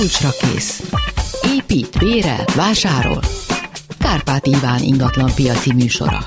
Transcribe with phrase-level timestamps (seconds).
[0.00, 0.82] Kulcsra kész.
[1.42, 3.20] Épít, bérel, vásárol.
[3.98, 6.18] Kárpát Iván ingatlan piaci műsora.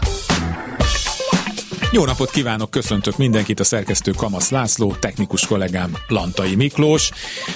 [1.92, 7.12] Jó napot kívánok, köszöntök mindenkit, a szerkesztő Kamasz László, technikus kollégám Lantai Miklós,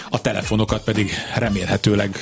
[0.09, 2.17] a telefonokat pedig remélhetőleg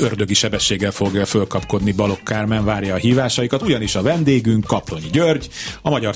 [0.00, 5.48] ördögi sebességgel fogja fölkapkodni Balok Kármen, várja a hívásaikat, ugyanis a vendégünk Kaplonyi György,
[5.82, 6.14] a Magyar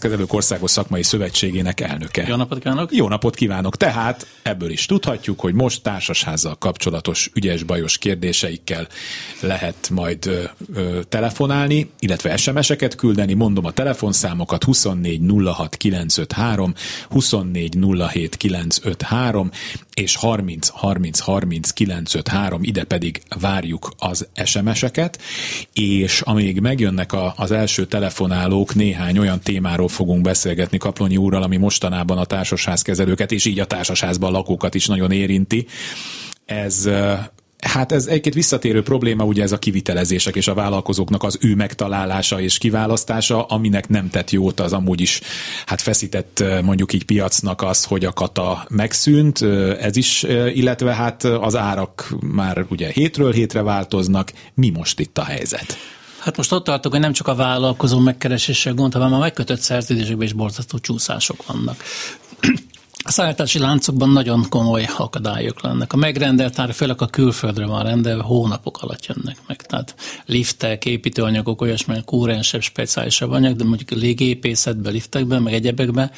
[0.00, 2.24] Kezelők Országos Szakmai Szövetségének elnöke.
[2.28, 2.94] Jó napot kívánok!
[2.94, 3.76] Jó napot kívánok!
[3.76, 8.88] Tehát ebből is tudhatjuk, hogy most társasházzal kapcsolatos ügyes-bajos kérdéseikkel
[9.40, 10.42] lehet majd ö,
[10.74, 13.34] ö, telefonálni, illetve SMS-eket küldeni.
[13.34, 16.74] Mondom a telefonszámokat 24 06 953,
[17.08, 17.78] 24
[18.12, 19.50] 07 953
[19.94, 25.22] és 30 30 30 953, ide pedig várjuk az SMS-eket,
[25.72, 31.56] és amíg megjönnek a, az első telefonálók, néhány olyan témáról fogunk beszélgetni Kaplonyi úrral, ami
[31.56, 35.66] mostanában a társasházkezelőket, és így a társasházban lakókat is nagyon érinti.
[36.44, 36.88] Ez
[37.64, 42.40] Hát ez egy-két visszatérő probléma, ugye ez a kivitelezések és a vállalkozóknak az ő megtalálása
[42.40, 45.20] és kiválasztása, aminek nem tett jót az amúgy is
[45.66, 49.42] hát feszített mondjuk így piacnak az, hogy a kata megszűnt,
[49.80, 50.22] ez is,
[50.54, 54.32] illetve hát az árak már ugye hétről hétre változnak.
[54.54, 55.76] Mi most itt a helyzet?
[56.18, 60.26] Hát most ott tartok, hogy nem csak a vállalkozó megkereséssel gond, hanem a megkötött szerződésekben
[60.26, 61.82] is borzasztó csúszások vannak.
[63.06, 65.92] A szállítási láncokban nagyon komoly akadályok lennek.
[65.92, 69.66] A megrendelt ár, főleg a külföldre van rendelve, hónapok alatt jönnek meg.
[69.66, 69.94] Tehát
[70.26, 76.10] liftek, építőanyagok, olyasmi kúrensebb, speciálisabb anyag, de mondjuk légépészetben, liftekben, meg egyebekben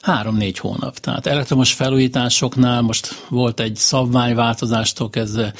[0.00, 0.98] három-négy hónap.
[0.98, 5.54] Tehát elektromos felújításoknál most volt egy szabványváltozástól kezdve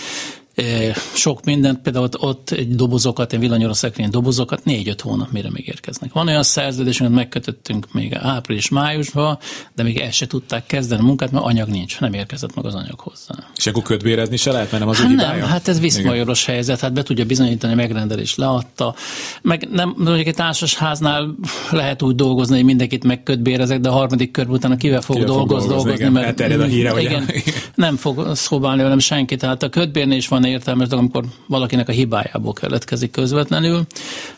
[1.14, 5.68] sok mindent, például ott, ott egy dobozokat, egy villanyóra szekrény dobozokat négy-öt hónap mire még
[5.68, 6.12] érkeznek.
[6.12, 9.38] Van olyan szerződés, amit megkötöttünk még április-májusban,
[9.74, 12.74] de még el se tudták kezdeni a munkát, mert anyag nincs, nem érkezett meg az
[12.74, 13.34] anyag hozzá.
[13.56, 16.92] És akkor ködvérezni se lehet, mert nem az hát Nem, hát ez viszmajoros helyzet, hát
[16.92, 18.94] be tudja bizonyítani, megrendelés leadta.
[19.42, 21.34] Meg nem, mondjuk egy társasháznál
[21.70, 25.62] lehet úgy dolgozni, hogy mindenkit megködbérezek, de a harmadik kör utána kivel fog, kivel dolgoz,
[25.62, 27.30] fog dolgozni, dolgozni igen, mert a híre, igen,
[27.74, 29.36] nem fog szobálni velem senki.
[29.36, 33.86] Tehát a ködbérnél is van van értelmes dolog, amikor valakinek a hibájából keletkezik közvetlenül.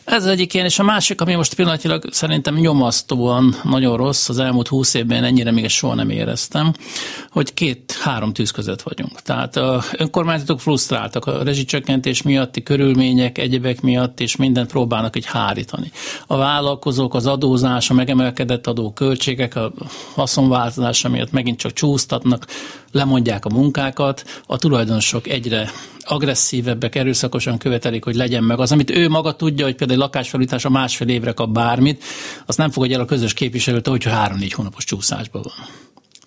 [0.03, 4.39] Ez az egyik ilyen, és a másik, ami most pillanatilag szerintem nyomasztóan nagyon rossz, az
[4.39, 6.73] elmúlt húsz évben ennyire még soha nem éreztem,
[7.29, 9.21] hogy két-három tűz között vagyunk.
[9.21, 15.91] Tehát a önkormányzatok frusztráltak a rezsicsökkentés miatti körülmények, egyebek miatt, és mindent próbálnak egy hárítani.
[16.27, 19.71] A vállalkozók, az adózás, a megemelkedett adó költségek, a
[20.13, 22.45] haszonváltozása miatt megint csak csúsztatnak,
[22.91, 25.69] lemondják a munkákat, a tulajdonosok egyre
[26.01, 30.69] agresszívebbek, erőszakosan követelik, hogy legyen meg az, amit ő maga tudja, hogy például lakásfelújítás a
[30.69, 32.03] másfél évre kap bármit,
[32.45, 35.53] azt nem fogadja el a közös képviselőtől, hogyha három-négy hónapos csúszásban van.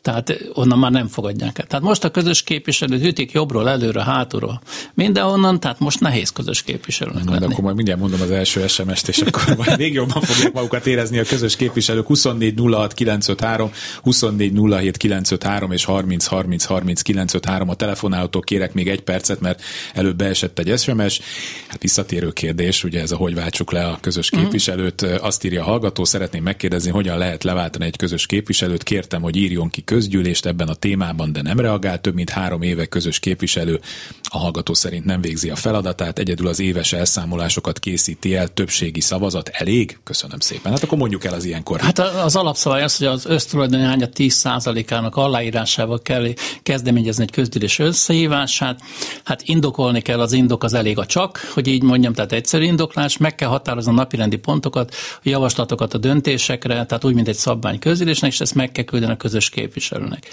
[0.03, 1.66] Tehát onnan már nem fogadják el.
[1.66, 4.61] Tehát most a közös képviselőt ütik jobbról, előre, hátulról,
[4.94, 7.44] mindenhonnan, tehát most nehéz közös képviselőnek lenni.
[7.44, 11.19] Akkor majd mindjárt mondom az első SMS-t, és akkor majd még jobban fogják magukat érezni
[11.19, 12.06] a közös képviselők.
[12.06, 13.71] 24 06 953,
[14.03, 19.62] 24 07 953 és 30 30 30 953 a telefonálótól kérek még egy percet, mert
[19.94, 21.21] előbb beesett egy SMS.
[21.69, 24.41] Hát visszatérő kérdés, ugye ez a hogy váltsuk le a közös mhm.
[24.41, 25.03] képviselőt.
[25.03, 28.82] Azt írja a hallgató, szeretném megkérdezni, hogyan lehet leváltani egy közös képviselőt.
[28.82, 32.00] Kértem, hogy írjon ki közgyűlést ebben a témában, de nem reagál.
[32.00, 33.80] Több mint három éve közös képviselő
[34.22, 39.48] a hallgató szerint nem végzi a feladatát, egyedül az éves elszámolásokat készíti el, többségi szavazat
[39.48, 39.98] elég?
[40.04, 40.72] Köszönöm szépen.
[40.72, 41.80] Hát akkor mondjuk el az ilyenkor.
[41.80, 46.26] Hát az alapszabály az, hogy az össztulajdoni ánya 10%-ának aláírásával kell
[46.62, 48.80] kezdeményezni egy közgyűlés összehívását.
[49.24, 53.16] Hát indokolni kell, az indok az elég a csak, hogy így mondjam, tehát egyszerű indoklás,
[53.16, 57.78] meg kell határozni a napirendi pontokat, a javaslatokat a döntésekre, tehát úgy, mint egy szabvány
[57.78, 60.26] közgyűlésnek, és ezt meg kell küldeni a közös képviselő képviselőnek.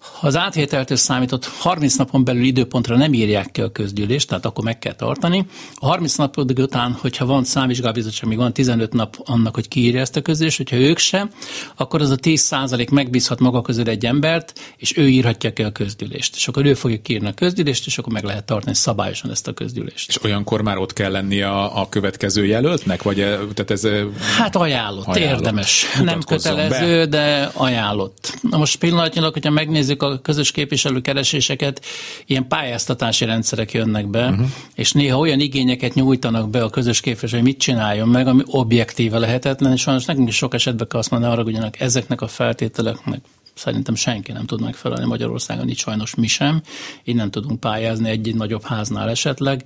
[0.00, 4.64] Ha az átvételtől számított 30 napon belül időpontra nem írják ki a közgyűlést, tehát akkor
[4.64, 5.46] meg kell tartani.
[5.74, 10.16] A 30 nap után, hogyha van számvizsgálbizottság, még van 15 nap annak, hogy kiírja ezt
[10.16, 11.30] a közgyűlést, hogyha ők sem,
[11.76, 15.70] akkor az a 10 százalék megbízhat maga közül egy embert, és ő írhatja ki a
[15.70, 16.36] közgyűlést.
[16.36, 19.52] És akkor ő fogja kiírni a közgyűlést, és akkor meg lehet tartani szabályosan ezt a
[19.52, 20.08] közgyűlést.
[20.08, 23.02] És olyankor már ott kell lenni a, a következő jelöltnek?
[23.02, 25.38] Vagy e, tehát ez e, hát ajánlott, ajánlott.
[25.38, 25.86] érdemes.
[26.02, 27.06] Nem kötelező, be.
[27.06, 28.38] de ajánlott.
[28.42, 31.84] Na most pillanatnyilag, hogyha megnézzük a közös képviselőkereséseket,
[32.26, 34.46] ilyen pályáztatási rendszerek jönnek be, uh-huh.
[34.74, 39.18] és néha olyan igényeket nyújtanak be a közös képviselő, hogy mit csináljon meg, ami objektíve
[39.18, 43.20] lehetetlen, és sajnos nekünk is sok esetben kell azt mondani, arra, hogy ezeknek a feltételeknek
[43.60, 46.62] szerintem senki nem tud megfelelni Magyarországon, így sajnos mi sem.
[47.04, 49.64] Így nem tudunk pályázni egy-egy nagyobb háznál esetleg.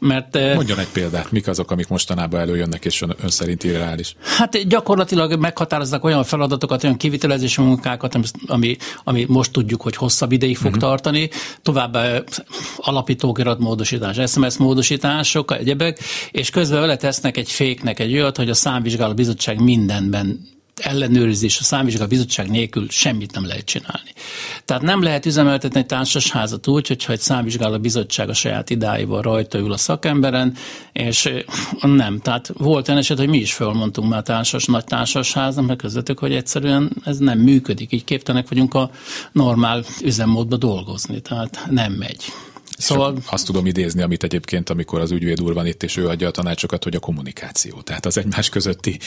[0.00, 4.16] Mert, eh, Mondjon egy példát, mik azok, amik mostanában előjönnek, és ön, ön szerint irreális?
[4.38, 10.56] Hát gyakorlatilag meghatároznak olyan feladatokat, olyan kivitelezési munkákat, ami, ami most tudjuk, hogy hosszabb ideig
[10.56, 10.82] fog uh-huh.
[10.82, 11.30] tartani.
[11.62, 12.22] Továbbá
[12.76, 15.98] alapítókirat módosítás, SMS módosítások, egyebek,
[16.30, 20.50] és közben vele tesznek egy féknek egy olyat, hogy a számvizsgáló bizottság mindenben
[20.82, 24.10] ellenőrzés, a számvizsgáló bizottság nélkül semmit nem lehet csinálni.
[24.64, 29.58] Tehát nem lehet üzemeltetni egy társasházat úgy, hogyha egy számvizsgáló bizottság a saját idáival rajta
[29.58, 30.54] ül a szakemberen,
[30.92, 31.32] és
[31.80, 32.20] nem.
[32.20, 36.34] Tehát volt olyan eset, hogy mi is fölmondtunk már társas, nagy társasháznak, mert közöttük, hogy
[36.34, 37.92] egyszerűen ez nem működik.
[37.92, 38.90] Így képtelenek vagyunk a
[39.32, 42.24] normál üzemmódba dolgozni, tehát nem megy.
[42.82, 43.16] Szóval...
[43.30, 46.30] azt tudom idézni, amit egyébként, amikor az ügyvéd úr van itt, és ő adja a
[46.30, 47.80] tanácsokat, hogy a kommunikáció.
[47.80, 48.98] Tehát az egymás közötti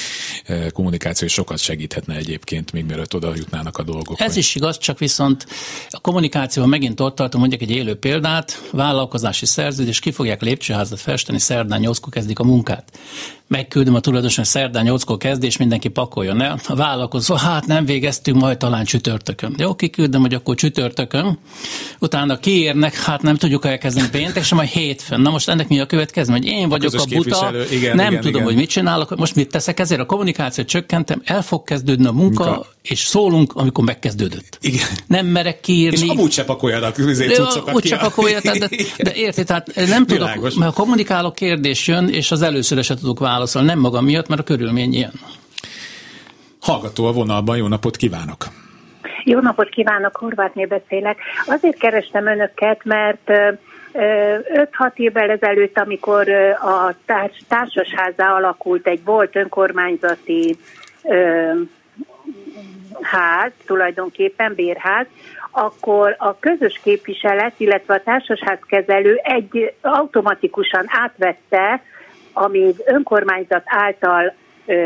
[0.46, 4.20] eh, kommunikáció sokat segíthetne egyébként, még mielőtt oda jutnának a dolgok.
[4.20, 4.38] Ez vagy...
[4.38, 5.46] is igaz, csak viszont
[5.90, 11.40] a kommunikáció megint ott tartom, mondjuk egy élő példát, vállalkozási szerződés, ki fogják lépcsőházat festeni,
[11.40, 13.00] szerdán 8 kezdik a munkát
[13.48, 16.60] megküldöm a tulajdonos, szerdán 8 kezdés, mindenki pakoljon el.
[16.68, 19.56] A vállalkozó, hát nem végeztünk, majd talán csütörtökön.
[19.58, 21.40] Jó, kiküldöm, hogy akkor csütörtökön.
[22.00, 25.22] Utána kiérnek, hát nem tudjuk elkezdeni péntek, sem majd hétfőn.
[25.22, 26.42] Na most ennek mi a következmény?
[26.42, 28.44] Hogy én vagyok a, a buta, igen, nem igen, tudom, igen.
[28.44, 29.16] hogy mit csinálok.
[29.16, 30.02] Most mit teszek ezért?
[30.02, 32.68] A kommunikációt csökkentem, el fog kezdődni a munka, munka.
[32.82, 34.58] és szólunk, amikor megkezdődött.
[34.62, 34.88] Igen.
[35.08, 36.06] Nem merek kiírni.
[36.06, 38.68] És amúgy se pakoljanak cuccokat Úgy se pakolja, de,
[38.98, 40.54] de, érti, tehát nem tudok, Világos.
[40.54, 44.42] mert a kommunikáló kérdés jön, és az először se tudok válaszol, nem magam miatt, mert
[44.42, 45.12] a körülmény ilyen.
[46.62, 48.46] Hallgató a vonalban, jó napot kívánok!
[49.24, 51.18] Jó napot kívánok, Horvátné beszélek.
[51.46, 53.32] Azért kerestem önöket, mert
[53.94, 56.30] 5-6 évvel ezelőtt, amikor
[56.62, 60.58] a társ, társasházá alakult egy volt önkormányzati
[63.02, 65.06] ház, tulajdonképpen bérház,
[65.52, 71.82] akkor a közös képviselet, illetve a társasház kezelő egy automatikusan átvette
[72.38, 74.34] a még önkormányzat által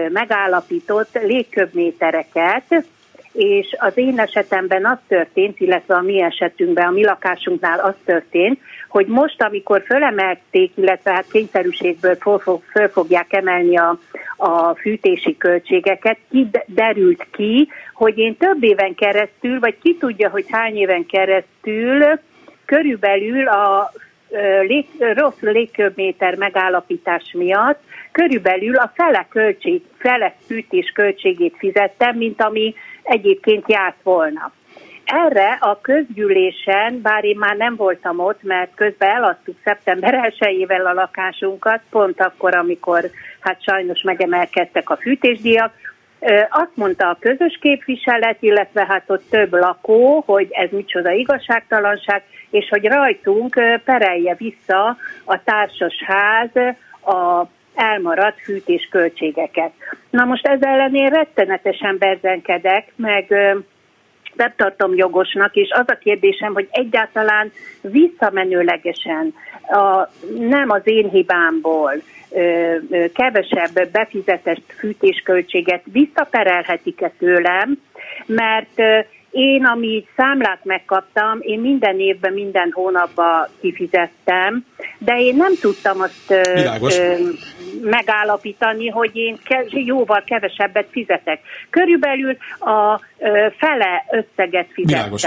[0.09, 2.85] megállapított légköbmétereket,
[3.31, 8.59] és az én esetemben az történt, illetve a mi esetünkben, a mi lakásunknál az történt,
[8.87, 12.39] hogy most, amikor fölemelték, illetve hát kényszerűségből föl,
[12.71, 13.99] föl fogják emelni a,
[14.37, 20.75] a fűtési költségeket, kiderült ki, hogy én több éven keresztül, vagy ki tudja, hogy hány
[20.75, 22.19] éven keresztül
[22.65, 23.91] körülbelül a
[24.61, 27.79] lég, rossz légköbméter megállapítás miatt
[28.11, 32.73] körülbelül a fele, költség, fele fűtés költségét fizettem, mint ami
[33.03, 34.51] egyébként járt volna.
[35.05, 40.93] Erre a közgyűlésen, bár én már nem voltam ott, mert közben eladtuk szeptember 1-ével a
[40.93, 43.09] lakásunkat, pont akkor, amikor
[43.39, 45.73] hát sajnos megemelkedtek a fűtésdíjak,
[46.49, 52.67] azt mondta a közös képviselet, illetve hát ott több lakó, hogy ez micsoda igazságtalanság, és
[52.69, 53.53] hogy rajtunk
[53.85, 56.49] perelje vissza a társasház
[57.05, 57.45] a
[57.75, 59.71] elmaradt fűtés költségeket.
[60.09, 63.33] Na most ez ellen én rettenetesen berzenkedek, meg
[64.39, 67.51] nem tartom jogosnak, és az a kérdésem, hogy egyáltalán
[67.81, 69.33] visszamenőlegesen,
[69.67, 70.09] a,
[70.39, 71.93] nem az én hibámból,
[72.31, 77.81] ö, ö, kevesebb befizetett fűtésköltséget visszaperelhetik-e tőlem,
[78.25, 78.81] mert
[79.31, 84.65] én, ami számlát megkaptam, én minden évben, minden hónapban kifizettem,
[84.97, 87.15] de én nem tudtam azt ö,
[87.81, 91.39] megállapítani, hogy én ke- jóval kevesebbet fizetek.
[91.69, 93.07] Körülbelül a ö,
[93.57, 95.09] fele összeget fizettem.
[95.09, 95.23] Világos.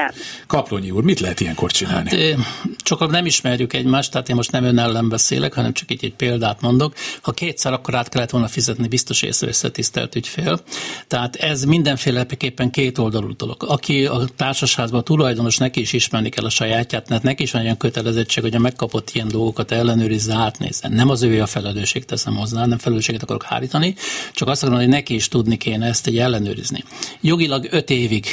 [0.46, 2.10] Kaplonyi úr, mit lehet ilyenkor csinálni?
[2.10, 2.46] Hát,
[2.76, 6.14] csak nem ismerjük egymást, tehát én most nem ön ellen beszélek, hanem csak így egy
[6.14, 6.94] példát mondok.
[7.22, 10.60] Ha kétszer, akkor át kellett volna fizetni, biztos észre tisztelt ügyfél.
[11.06, 13.64] Tehát ez mindenféleképpen két oldalú dolog.
[13.68, 17.76] Aki a társasházban tulajdonos, neki is ismerni kell a sajátját, mert neki is van olyan
[17.76, 20.88] kötelezettség, hogy a megkapott ilyen dolgokat ellenőrizze, átnézze.
[20.88, 23.94] Nem az ő a felelősség, teszem hozzá, nem felelősséget akarok hárítani,
[24.32, 26.84] csak azt akarom, hogy neki is tudni kéne ezt egy ellenőrizni.
[27.20, 28.26] Jogilag öt évig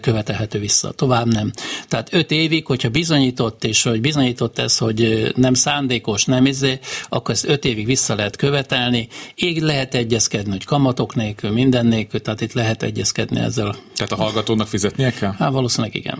[0.00, 1.50] követelhető vissza, tovább nem.
[1.88, 6.78] Tehát öt évig, hogyha bizonyított, és hogy bizonyított ez, hogy nem szándékos, nem izé,
[7.08, 9.08] akkor ezt öt évig vissza lehet követelni.
[9.34, 13.74] Így lehet egyezkedni, hogy kamatok nélkül, minden nélkül, tehát itt lehet egyezkedni ezzel.
[13.94, 15.46] Tehát a hallgatónak fizetni fizetnie kell?
[15.46, 16.18] Hát valószínűleg igen.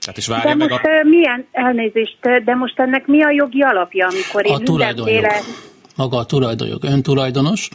[0.00, 1.08] Tehát is várja de meg most a...
[1.08, 5.40] milyen elnézést, de most ennek mi a jogi alapja, amikor én a mindenféle
[5.94, 7.68] maga a tulajdonjog, öntulajdonos.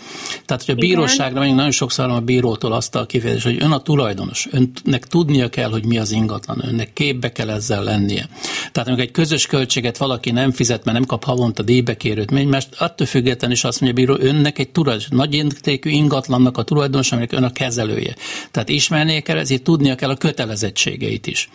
[0.45, 3.81] Tehát, hogy a bíróságra megyünk, nagyon sokszor a bírótól azt a kifejezés, hogy ön a
[3.81, 8.29] tulajdonos, önnek tudnia kell, hogy mi az ingatlan, önnek képbe kell ezzel lennie.
[8.71, 13.07] Tehát amikor egy közös költséget valaki nem fizet, mert nem kap havonta díjbekérőt, mert attól
[13.07, 17.43] függetlenül is azt mondja, bíró, önnek egy tulaj, nagy értékű ingatlannak a tulajdonos, aminek ön
[17.43, 18.15] a kezelője.
[18.51, 21.49] Tehát ismernie kell, ezért tudnia kell a kötelezettségeit is.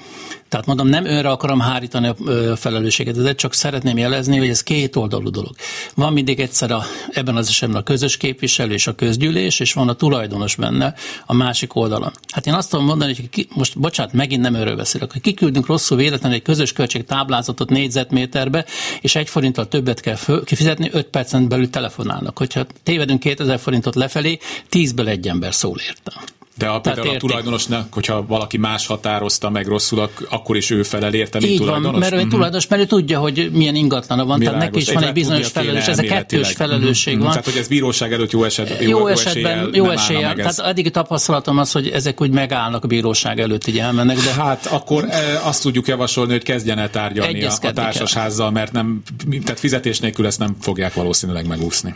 [0.55, 4.97] Tehát mondom, nem önre akarom hárítani a felelősséget, de csak szeretném jelezni, hogy ez két
[4.97, 5.55] oldalú dolog.
[5.95, 9.89] Van mindig egyszer a, ebben az esetben a közös képviselő és a közgyűlés, és van
[9.89, 10.95] a tulajdonos benne
[11.27, 12.13] a másik oldalon.
[12.33, 15.67] Hát én azt tudom mondani, hogy ki, most bocsánat, megint nem őről beszélek, hogy kiküldünk
[15.67, 18.65] rosszul véletlenül egy közös költség táblázatot négyzetméterbe,
[19.01, 22.39] és egy forinttal többet kell föl, kifizetni, öt percen belül telefonálnak.
[22.39, 26.13] Hogyha tévedünk 2000 forintot lefelé, tízből egy ember szól érte.
[26.57, 31.15] De a, például a tulajdonosnak, hogyha valaki más határozta meg rosszul, akkor is ő felel
[31.15, 31.91] érte, mint Így tulajdonos?
[31.91, 32.31] van, mert ő uh-huh.
[32.31, 34.61] tulajdonos, mert ő tudja, hogy milyen ingatlana van, Világos.
[34.61, 37.29] tehát neki is van egy bizonyos felelősség, ez a kettős felelősség uh-huh.
[37.29, 37.37] van.
[37.37, 40.35] Tehát, hogy ez bíróság előtt jó, eset, jó, jó esetben, jó eséllyel.
[40.35, 44.17] Tehát eddig tapasztalatom az, hogy ezek úgy megállnak a bíróság előtt, így elmennek.
[44.17, 44.33] De...
[44.43, 49.03] Hát akkor e, azt tudjuk javasolni, hogy kezdjen el tárgyalni a, a társasházzal, mert nem,
[49.45, 51.95] tehát fizetés nélkül ezt nem fogják valószínűleg megúszni.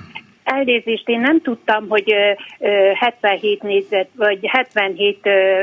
[0.50, 2.14] Elnézést, én nem tudtam, hogy
[2.94, 5.18] 77 négyzet, vagy 77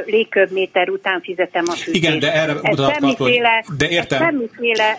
[0.05, 2.03] légköbméter után fizetem a fűtést.
[2.03, 3.41] Igen, de erre mutathat, hogy...
[3.77, 4.19] De értem.
[4.19, 4.97] Semmiféle,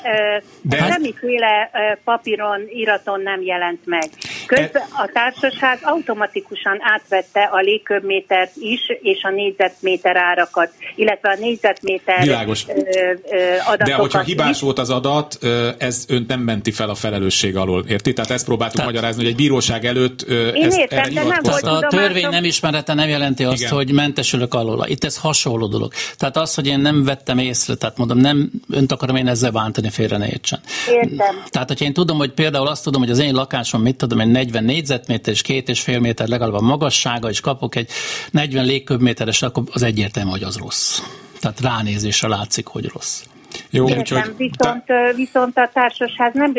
[0.63, 1.71] de semmiféle
[2.05, 4.09] papíron, iraton nem jelent meg.
[4.47, 12.23] Közben a társaság automatikusan átvette a légköbmétert is, és a négyzetméter árakat, illetve a négyzetméter
[12.23, 12.65] Világos.
[13.59, 14.61] adatokat De hogyha hibás is.
[14.61, 15.39] volt az adat,
[15.79, 18.13] ez önt nem menti fel a felelősség alól, érti?
[18.13, 20.23] Tehát ezt próbáltuk Tehát, magyarázni, hogy egy bíróság bíróság előtt
[20.55, 23.73] Én ezt, értem, de nem volt A törvény nem ismerete nem jelenti azt, Igen.
[23.73, 24.85] hogy mentesülök alól.
[24.89, 25.93] Itt ez hasonló dolog.
[26.17, 29.91] Tehát az, hogy én nem vettem észre, tehát mondom, nem önt akarom én ezzel bántani,
[29.91, 30.61] félre ne értsen.
[30.89, 31.43] Értem.
[31.49, 34.31] Tehát, hogyha én tudom, hogy például azt tudom, hogy az én lakásom, mit tudom, egy
[34.31, 37.91] 40 négyzetméter és két és fél méter legalább a magassága, és kapok egy
[38.31, 41.01] 40 légköbméteres, akkor az egyértelmű, hogy az rossz.
[41.41, 43.23] Tehát ránézésre látszik, hogy rossz.
[43.77, 44.37] Jó, Értem, úgyhogy...
[44.37, 45.13] viszont, ta...
[45.17, 46.53] viszont a társasház nem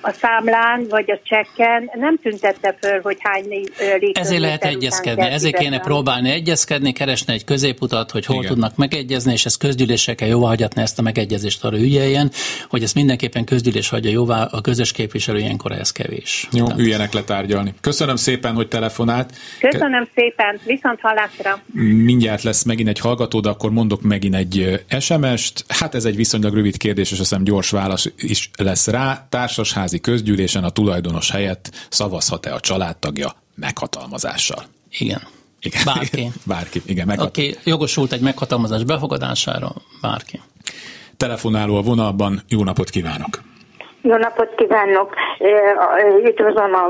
[0.00, 5.56] a számlán vagy a csekken nem tüntette föl, hogy hány légkörbméter Ezért lehet egyezkedni, ezért
[5.56, 8.48] kéne próbálni egyezkedni, keresni egy középutat, hogy hol Igen.
[8.48, 12.30] tudnak megegyezni, és ezt közgyűlésre kell jóváhagyatni ezt a megegyezést arra ügyeljen,
[12.68, 16.48] hogy ezt mindenképpen közgyűlés hagyja jóvá, a közös képviselő ilyenkor ez kevés.
[16.52, 16.80] Jó, Tehát...
[16.80, 17.74] üljenek letárgyalni.
[17.80, 19.30] Köszönöm szépen, hogy telefonált.
[19.60, 21.60] Köszönöm Ke- szépen, viszont hallásra.
[22.04, 25.64] Mindjárt lesz megint egy hallgató, de akkor mondok megint egy SMS-t.
[25.68, 29.26] Hát ez egy viszonylag rövid kérdés, és azt hiszem gyors válasz is lesz rá.
[29.28, 34.62] Társasházi közgyűlésen a tulajdonos helyett szavazhat-e a családtagja meghatalmazással?
[34.98, 35.20] Igen.
[35.60, 35.82] Igen.
[35.84, 36.28] Bárki.
[36.46, 37.06] Bárki, igen.
[37.06, 40.40] Meghat- Aki jogosult egy meghatalmazás befogadására, bárki.
[41.16, 43.42] Telefonáló a vonalban, jó napot kívánok!
[44.02, 45.14] Jó napot kívánok!
[46.24, 46.88] Üdvözlöm a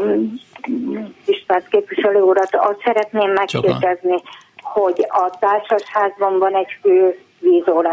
[1.25, 2.49] tisztelt képviselő urat.
[2.53, 4.23] Azt szeretném megkérdezni,
[4.63, 7.91] hogy a társasházban van egy fő vízóra,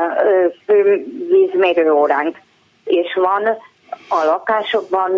[0.66, 2.38] fő vízmérő óránk,
[2.84, 3.44] és van
[4.10, 5.12] a lakásokban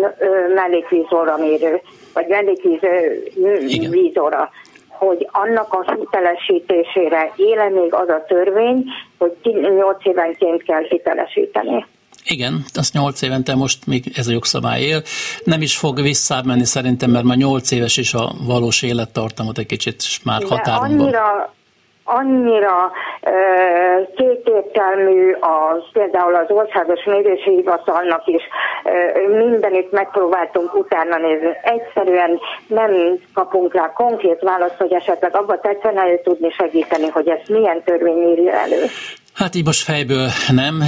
[0.54, 1.80] mellékvízóra mérő,
[2.14, 2.80] vagy mellékvíz
[3.90, 4.50] vízóra,
[4.88, 8.84] hogy annak a hitelesítésére éle még az a törvény,
[9.18, 11.86] hogy 8 évenként kell hitelesíteni.
[12.24, 15.02] Igen, azt 8 évente most még ez a jogszabály él.
[15.44, 20.02] Nem is fog visszamenni szerintem, mert már 8 éves is a valós élettartamot egy kicsit
[20.24, 21.54] már határon annyira,
[22.04, 23.32] annyira e,
[24.16, 28.42] kétértelmű az, például az Országos Mérési Hivatalnak is
[28.84, 28.90] e,
[29.28, 31.56] mindenütt megpróbáltunk utána nézni.
[31.62, 37.82] Egyszerűen nem kapunk rá konkrét választ, hogy esetleg abba tetszene tudni segíteni, hogy ezt milyen
[37.82, 38.84] törvény írja elő.
[39.32, 40.78] Hát így most fejből nem,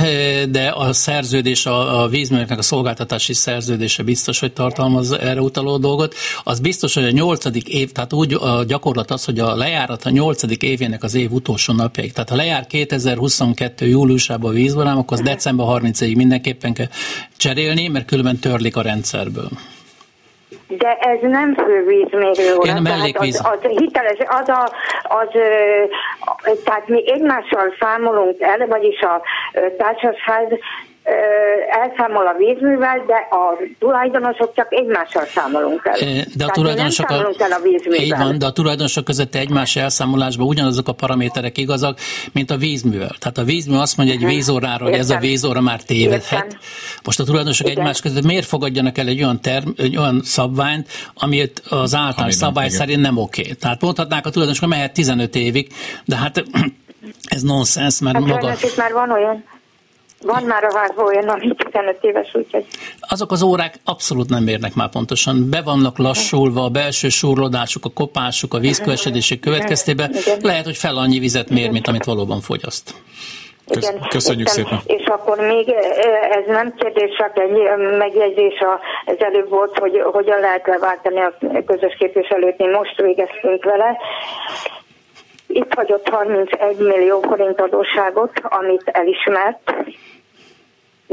[0.50, 6.14] de a szerződés, a, a vízműveknek a szolgáltatási szerződése biztos, hogy tartalmaz erre utaló dolgot.
[6.42, 10.10] Az biztos, hogy a nyolcadik év, tehát úgy a gyakorlat az, hogy a lejárat a
[10.10, 12.12] nyolcadik évének az év utolsó napjaig.
[12.12, 13.86] Tehát ha lejár 2022.
[13.86, 16.88] júliusában a vízvarám, akkor az december 30-ig mindenképpen kell
[17.36, 19.50] cserélni, mert különben törlik a rendszerből.
[20.68, 22.76] De ez nem fővízmérő óra.
[22.76, 23.40] Én mellékvíz.
[23.44, 24.70] Az, az, hiteles, az, a,
[25.02, 25.28] az,
[26.64, 29.22] tehát mi egymással számolunk el, vagyis a
[29.76, 30.48] társasház
[31.68, 36.24] elszámol a vízművel, de a tulajdonosok csak egymással számolunk el.
[36.34, 38.00] De a tulajdonosok, nem el a vízművel.
[38.00, 41.98] Így van, de a tulajdonosok között egymás elszámolásban ugyanazok a paraméterek igazak,
[42.32, 43.14] mint a vízművel.
[43.18, 44.36] Tehát a vízmű azt mondja egy uh-huh.
[44.36, 46.44] vízóráról, hogy ez a vízóra már tévedhet.
[46.44, 46.58] Értem.
[47.04, 47.78] Most a tulajdonosok Igen.
[47.78, 52.68] egymás között miért fogadjanak el egy olyan, term, egy olyan szabványt, amit az általános szabály
[52.68, 53.52] nem, szerint nem oké.
[53.60, 55.72] Tehát mondhatnák a tulajdonosok, mehet 15 évig,
[56.04, 56.44] de hát
[57.34, 58.54] ez nonsens, mert hát maga...
[58.76, 59.44] már van olyan.
[60.24, 62.66] Van már a házban olyan, ami 15 éves, úgyhogy...
[63.00, 65.50] Azok az órák abszolút nem érnek már pontosan.
[65.50, 70.10] Be vannak lassulva a belső súrlódásuk, a kopásuk, a vízkövesedések következtében.
[70.14, 70.38] Igen.
[70.42, 72.94] Lehet, hogy fel annyi vizet mér, mint amit valóban fogyaszt.
[73.66, 74.64] Igen, Köszönjük értem.
[74.64, 74.98] szépen.
[74.98, 75.68] És akkor még
[76.30, 77.52] ez nem kérdés, csak egy
[77.98, 78.64] megjegyzés
[79.04, 81.32] az előbb volt, hogy hogyan lehet leváltani a
[81.66, 83.98] közös képviselőt, mi most végeztünk vele.
[85.46, 89.74] Itt hagyott 31 millió forint adósságot, amit elismert,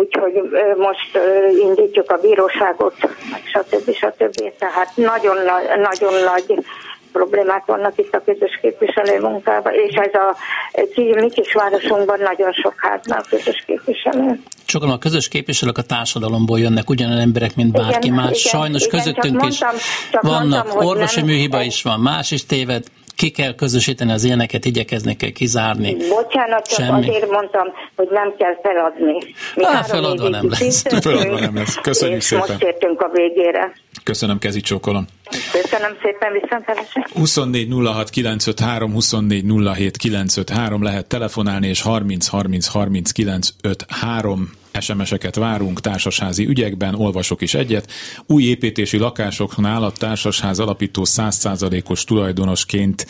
[0.01, 0.34] úgyhogy
[0.77, 1.20] most
[1.62, 2.96] indítjuk a bíróságot,
[3.53, 3.93] stb.
[3.93, 4.53] stb.
[4.60, 5.38] Tehát nagyon,
[5.89, 6.63] nagyon nagy
[7.12, 10.36] problémák vannak itt a közös képviselő munkában, és ez a
[11.15, 14.39] mi kis városunkban nagyon sok háznál közös képviselő.
[14.65, 18.25] Sokan a közös képviselők a társadalomból jönnek, ugyanolyan emberek, mint bárki igen, más.
[18.25, 22.46] Igen, Sajnos igen, közöttünk is mondtam, vannak, mondtam, orvosi nem, műhiba is van, más is
[22.46, 22.84] téved,
[23.15, 25.96] ki kell közösíteni az ilyeneket, igyekezni kell kizárni.
[25.96, 27.10] Bocsánat, csak Semmi.
[27.10, 29.18] azért mondtam, hogy nem kell feladni.
[29.56, 30.82] Mi Á, feladva nem lesz.
[31.01, 31.75] Feladva nem lesz.
[31.75, 32.46] Köszönjük szépen.
[32.50, 33.74] most értünk a végére.
[34.03, 35.06] Köszönöm, kezi csókolom.
[35.51, 37.06] Köszönöm szépen, viszontlátásra.
[37.13, 45.80] 24 06 953, 24 07 953 lehet telefonálni, és 30 30 30 953 SMS-eket várunk
[45.80, 47.92] társasházi ügyekben, olvasok is egyet.
[48.25, 53.08] Új építési lakásoknál a társasház alapító 100%-os tulajdonosként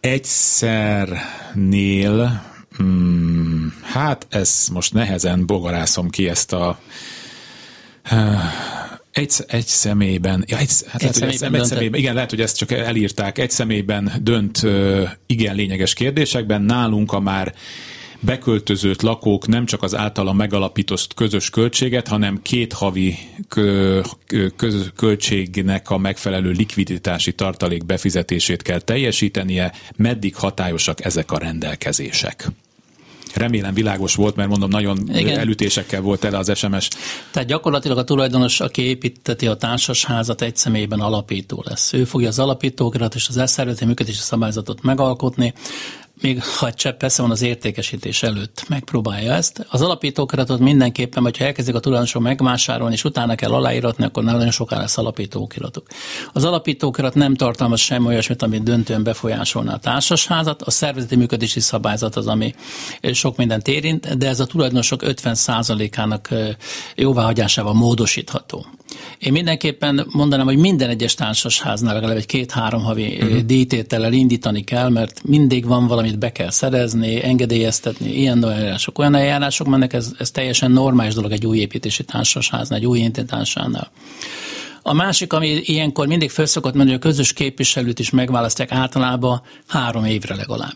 [0.00, 1.22] egyszernél
[2.76, 6.78] hmm, hát ez most nehezen bogarászom ki ezt a
[9.12, 12.56] egy, egy személyben, ja, egy, hát egy, lehet, személyben, egy személyben, igen, lehet, hogy ezt
[12.56, 14.62] csak elírták, egy személyben dönt
[15.26, 17.54] igen lényeges kérdésekben, nálunk a már
[18.20, 23.18] beköltözött lakók nem csak az általa megalapított közös költséget, hanem két havi
[24.56, 32.48] köz, költségnek a megfelelő likviditási tartalék befizetését kell teljesítenie, meddig hatályosak ezek a rendelkezések.
[33.34, 35.38] Remélem világos volt, mert mondom, nagyon Igen.
[35.38, 36.88] elütésekkel volt tele az SMS.
[37.30, 41.92] Tehát gyakorlatilag a tulajdonos, aki építeti a társasházat, egy személyben alapító lesz.
[41.92, 45.54] Ő fogja az alapítókat és az elszervezeti működési szabályzatot megalkotni,
[46.20, 49.66] még ha egy csepp persze van az értékesítés előtt, megpróbálja ezt.
[49.70, 54.78] Az alapítókiratot mindenképpen, hogyha elkezdik a tulajdonosok megvásárolni, és utána kell aláíratni, akkor nagyon soká
[54.78, 55.86] lesz alapítókiratok.
[56.32, 60.62] Az alapítókirat nem tartalmaz semmi olyasmit, amit döntően befolyásolná a társasházat.
[60.62, 62.54] A szervezeti működési szabályzat az, ami
[63.12, 66.28] sok mindent érint, de ez a tulajdonosok 50%-ának
[66.94, 68.66] jóváhagyásával módosítható.
[69.18, 73.38] Én mindenképpen mondanám, hogy minden egyes társasháznál legalább egy két-három havi uh-huh.
[73.38, 79.66] díjtétellel indítani kell, mert mindig van valamit be kell szerezni, engedélyeztetni, ilyen eljárások, olyan eljárások
[79.66, 83.90] mennek, ez, ez teljesen normális dolog egy új építési társasháznál, egy új intentásánál.
[84.82, 90.04] A másik, ami ilyenkor mindig felszokott menni, hogy a közös képviselőt is megválasztják általában három
[90.04, 90.74] évre legalább.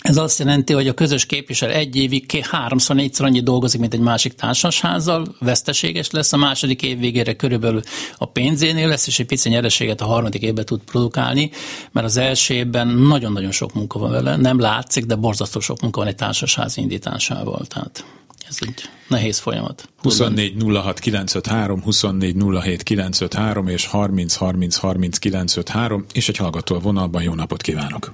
[0.00, 4.00] Ez azt jelenti, hogy a közös képviselő egy évig háromszor, négyszer annyi dolgozik, mint egy
[4.00, 7.80] másik társasházzal, veszteséges lesz, a második év végére körülbelül
[8.16, 11.50] a pénzénél lesz, és egy pici nyereséget a harmadik évben tud produkálni,
[11.92, 16.00] mert az első évben nagyon-nagyon sok munka van vele, nem látszik, de borzasztó sok munka
[16.00, 17.66] van egy társasház indításával.
[17.66, 18.04] Tehát
[18.48, 19.88] ez egy nehéz folyamat.
[20.02, 26.78] 24 06 953, 24 07 953 és 30 30 30 953, és egy hallgató a
[26.78, 27.22] vonalban.
[27.22, 28.12] Jó napot kívánok!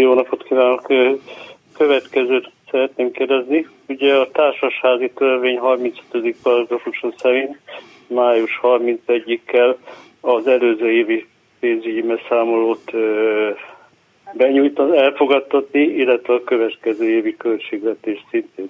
[0.00, 0.86] Jó napot kívánok!
[1.76, 3.66] Következőt szeretném kérdezni.
[3.88, 6.36] Ugye a társasházi törvény 35.
[6.42, 7.58] paragrafuson szerint
[8.06, 9.76] május 31-ig
[10.20, 11.26] az előző évi
[11.60, 12.90] pénzügyi beszámolót
[14.32, 18.68] benyújtani, elfogadtatni, illetve a következő évi költségvetés szintén.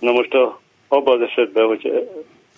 [0.00, 2.08] Na most a, abban az esetben, hogy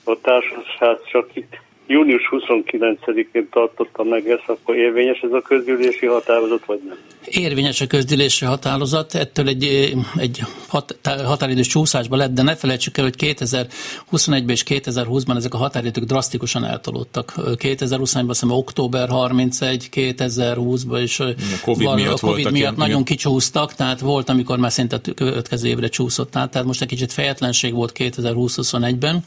[0.04, 1.56] a társasház csak itt
[1.88, 6.96] június 29-én tartotta meg ezt, akkor érvényes ez a közgyűlési határozat, vagy nem?
[7.24, 13.04] Érvényes a közgyűlési határozat, ettől egy, egy hat, határidős csúszásba lett, de ne felejtsük el,
[13.04, 17.32] hogy 2021-ben és 2020-ban ezek a határidők drasztikusan eltolódtak.
[17.36, 23.04] 2021-ban azt október 31, 2020-ban is a COVID val- miatt, a COVID miatt nagyon igen.
[23.04, 27.74] kicsúsztak, tehát volt, amikor már szinte következő évre csúszott át, tehát most egy kicsit fejetlenség
[27.74, 29.18] volt 2020-21-ben,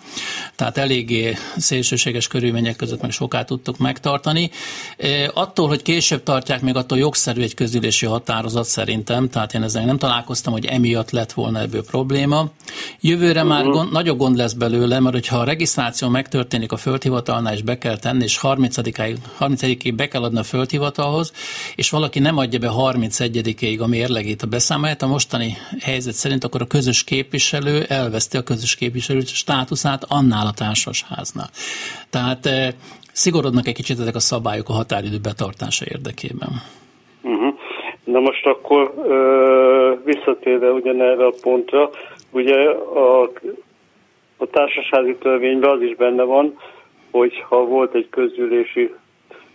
[0.55, 4.51] tehát eléggé szélsőséges körülmények között meg soká tudtuk megtartani.
[5.33, 9.85] Attól, hogy később tartják, még attól jogszerű egy közülés közgyűlési határozat szerintem, tehát én ezzel
[9.85, 12.49] nem találkoztam, hogy emiatt lett volna ebből probléma.
[12.99, 13.71] Jövőre már mhm.
[13.71, 17.97] gond, nagyobb gond lesz belőle, mert hogyha a regisztráció megtörténik a földhivatalnál, és be kell
[17.97, 21.31] tenni, és 30-ig 31 be kell adni a földhivatalhoz,
[21.75, 26.61] és valaki nem adja be 31-ig a mérlegét, a beszámolját, a mostani helyzet szerint akkor
[26.61, 31.49] a közös képviselő elveszti a közös képviselő státuszát annál a társasháznál.
[32.09, 32.67] Tehát eh,
[33.11, 36.49] szigorodnak egy kicsit ezek a szabályok a határidő betartása érdekében.
[38.03, 38.93] Na most akkor
[40.05, 41.89] visszatérve ugyanerre a pontra,
[42.29, 43.21] ugye a,
[44.37, 46.57] a társasági törvényben az is benne van,
[47.11, 48.93] hogy ha volt egy közgyűlési,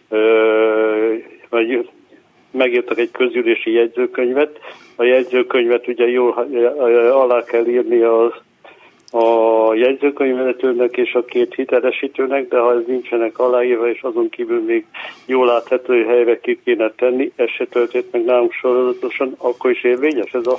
[0.09, 1.15] ö,
[1.49, 1.91] vagy
[2.51, 4.59] megírtak egy közgyűlési jegyzőkönyvet,
[4.97, 6.49] a jegyzőkönyvet ugye jól
[7.13, 8.33] alá kell írni az
[9.11, 14.87] a jegyzőkönyvezetőnek és a két hitelesítőnek, de ha ez nincsenek aláírva, és azon kívül még
[15.27, 20.33] jól látható helyre ki kéne tenni, ez se történt meg nálunk sorozatosan, akkor is érvényes
[20.33, 20.57] ez a...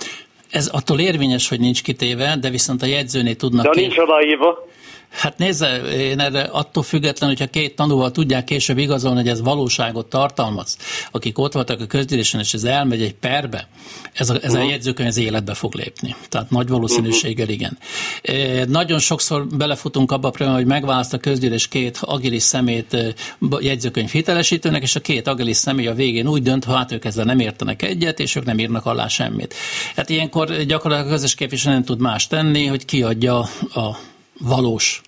[0.52, 3.74] Ez attól érvényes, hogy nincs kitéve, de viszont a jegyzőnél tudnak...
[3.74, 4.68] De nincs aláírva?
[5.10, 10.06] Hát nézze, én erre attól független, hogyha két tanúval tudják később igazolni, hogy ez valóságot
[10.06, 10.78] tartalmaz,
[11.12, 13.68] akik ott voltak a közgyűlésen, és ez elmegy egy perbe,
[14.14, 16.16] ez a, ez a jegyzőkönyv az életbe fog lépni.
[16.30, 17.78] Tehát nagy valószínűséggel igen.
[18.22, 23.16] E, nagyon sokszor belefutunk abba a problémába, hogy megválaszt a közgyűlés két agilis szemét
[23.60, 27.26] jegyzőkönyv hitelesítőnek, és a két agilis személy a végén úgy dönt, hogy hát ők ezzel
[27.26, 29.54] nem értenek egyet, és ők nem írnak alá semmit.
[29.96, 33.40] Hát ilyenkor gyakorlatilag a közös képviselő nem tud más tenni, hogy kiadja
[33.74, 33.98] a
[34.40, 35.02] valós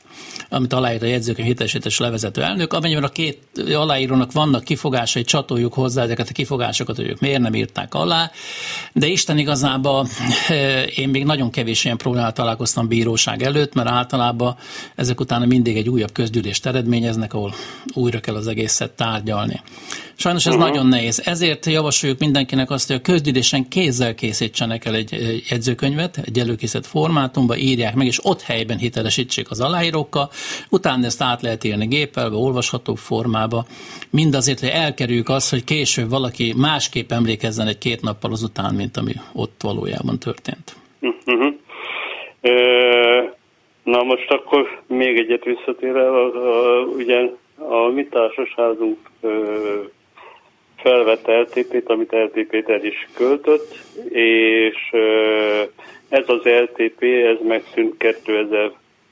[0.50, 2.74] amit aláírt a jegyzőkönyv hitelesítés levezető elnök.
[2.74, 3.40] Amennyiben a két
[3.74, 8.32] aláírónak vannak kifogásai, csatoljuk hozzá ezeket a kifogásokat, hogy ők miért nem írták alá,
[8.94, 10.08] de Isten igazából
[10.48, 14.56] eh, én még nagyon kevés ilyen problémát találkoztam bíróság előtt, mert általában
[14.96, 17.54] ezek utána mindig egy újabb közgyűlést eredményeznek, ahol
[17.94, 19.62] újra kell az egészet tárgyalni.
[20.20, 20.70] Sajnos ez uh-huh.
[20.70, 21.22] nagyon nehéz.
[21.26, 25.12] Ezért javasoljuk mindenkinek azt, hogy a közgyűlésen kézzel készítsenek el egy
[25.50, 30.30] jegyzőkönyvet, egy előkészített formátumba, írják meg, és ott helyben hitelesítsék az aláírókkal,
[30.70, 33.66] utána ezt át lehet írni géppel, olvasható formába,
[34.10, 39.14] mindazért, hogy elkerüljük azt, hogy később valaki másképp emlékezzen egy két nappal azután, mint ami
[39.34, 40.76] ott valójában történt.
[41.02, 41.54] Uh-huh.
[43.84, 46.10] Na most akkor még egyet visszatérve,
[46.98, 47.18] ugye
[47.56, 48.98] a mi társasházunk
[50.82, 53.78] felvett LTP-t, amit LTP-t el is költött,
[54.10, 54.92] és
[56.10, 57.96] ez az LTP, ez megszűnt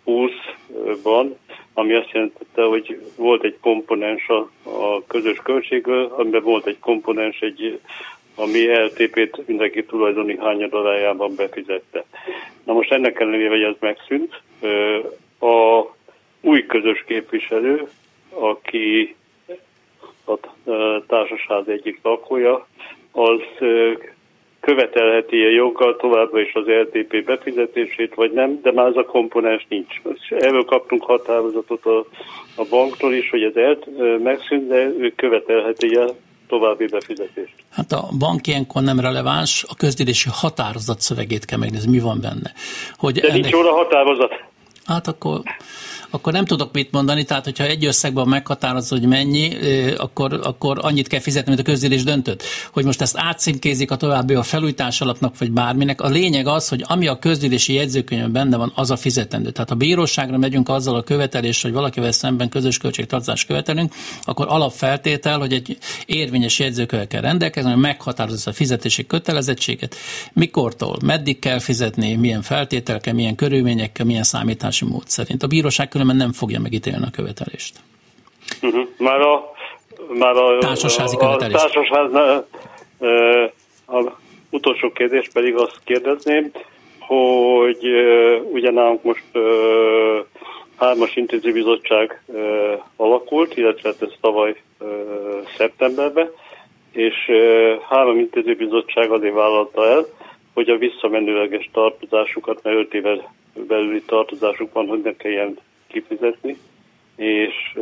[0.05, 1.35] 2020-ban,
[1.73, 7.39] ami azt jelentette, hogy volt egy komponens a, a közös költségből, amiben volt egy komponens,
[7.39, 7.79] egy,
[8.35, 12.05] ami LTP-t mindenki tulajdoni hányadalájában befizette.
[12.63, 14.41] Na most ennek ellenére, hogy ez megszűnt,
[15.39, 15.85] a
[16.41, 17.87] új közös képviselő,
[18.29, 19.15] aki
[20.29, 20.39] a
[21.07, 22.67] társaság egyik lakója,
[23.11, 23.41] az
[24.59, 29.65] követelheti a joggal továbbra is az LTP befizetését, vagy nem, de már az a komponens
[29.69, 30.01] nincs.
[30.29, 31.97] Erről kaptunk határozatot a,
[32.55, 33.77] a banktól is, hogy ez el,
[34.23, 36.05] megszűnt, de ő követelheti a
[36.47, 37.53] további befizetést.
[37.71, 42.51] Hát a bank ilyenkor nem releváns, a közgyűlési határozat szövegét kell megnézni, mi van benne.
[42.97, 43.33] Hogy de ennek...
[43.33, 44.43] nincs róla határozat.
[44.85, 45.41] Hát akkor
[46.09, 49.55] akkor nem tudok mit mondani, tehát hogyha egy összegben meghatározod, hogy mennyi,
[49.97, 52.43] akkor, akkor annyit kell fizetni, mint a közgyűlés döntött.
[52.71, 56.01] Hogy most ezt átcímkézik a további a felújítás alapnak, vagy bárminek.
[56.01, 59.51] A lényeg az, hogy ami a közgyűlési jegyzőkönyvben benne van, az a fizetendő.
[59.51, 63.93] Tehát ha bíróságra megyünk azzal a követelés, hogy valakivel szemben közös költségtartást követelünk,
[64.23, 69.95] akkor alapfeltétel, hogy egy érvényes jegyzőkönyvvel kell rendelkezni, hogy meghatározza a fizetési kötelezettséget,
[70.33, 75.43] mikortól, meddig kell fizetni, milyen feltételekkel, milyen körülményekkel, milyen számítási mód szerint.
[75.43, 77.75] A bíróság különben nem fogja megítélni a követelést.
[78.61, 78.87] Uh-huh.
[78.97, 79.51] Már a,
[80.17, 81.55] már a, társasházi követelést.
[81.55, 82.47] A társasháznál
[83.87, 84.11] a
[84.49, 86.51] utolsó kérdés pedig azt kérdezném,
[86.99, 87.85] hogy
[88.51, 89.23] ugye nálunk most
[90.75, 92.23] hármas intézőbizottság
[92.95, 94.61] alakult, illetve hát ez tavaly
[95.57, 96.29] szeptemberben,
[96.91, 97.31] és
[97.89, 100.05] három intézőbizottság azért vállalta el,
[100.53, 103.33] hogy a visszamenőleges tartozásukat, mert 5 éve
[103.67, 105.57] belüli tartozásuk van, hogy ne kelljen
[105.99, 106.57] kifizetni,
[107.15, 107.77] és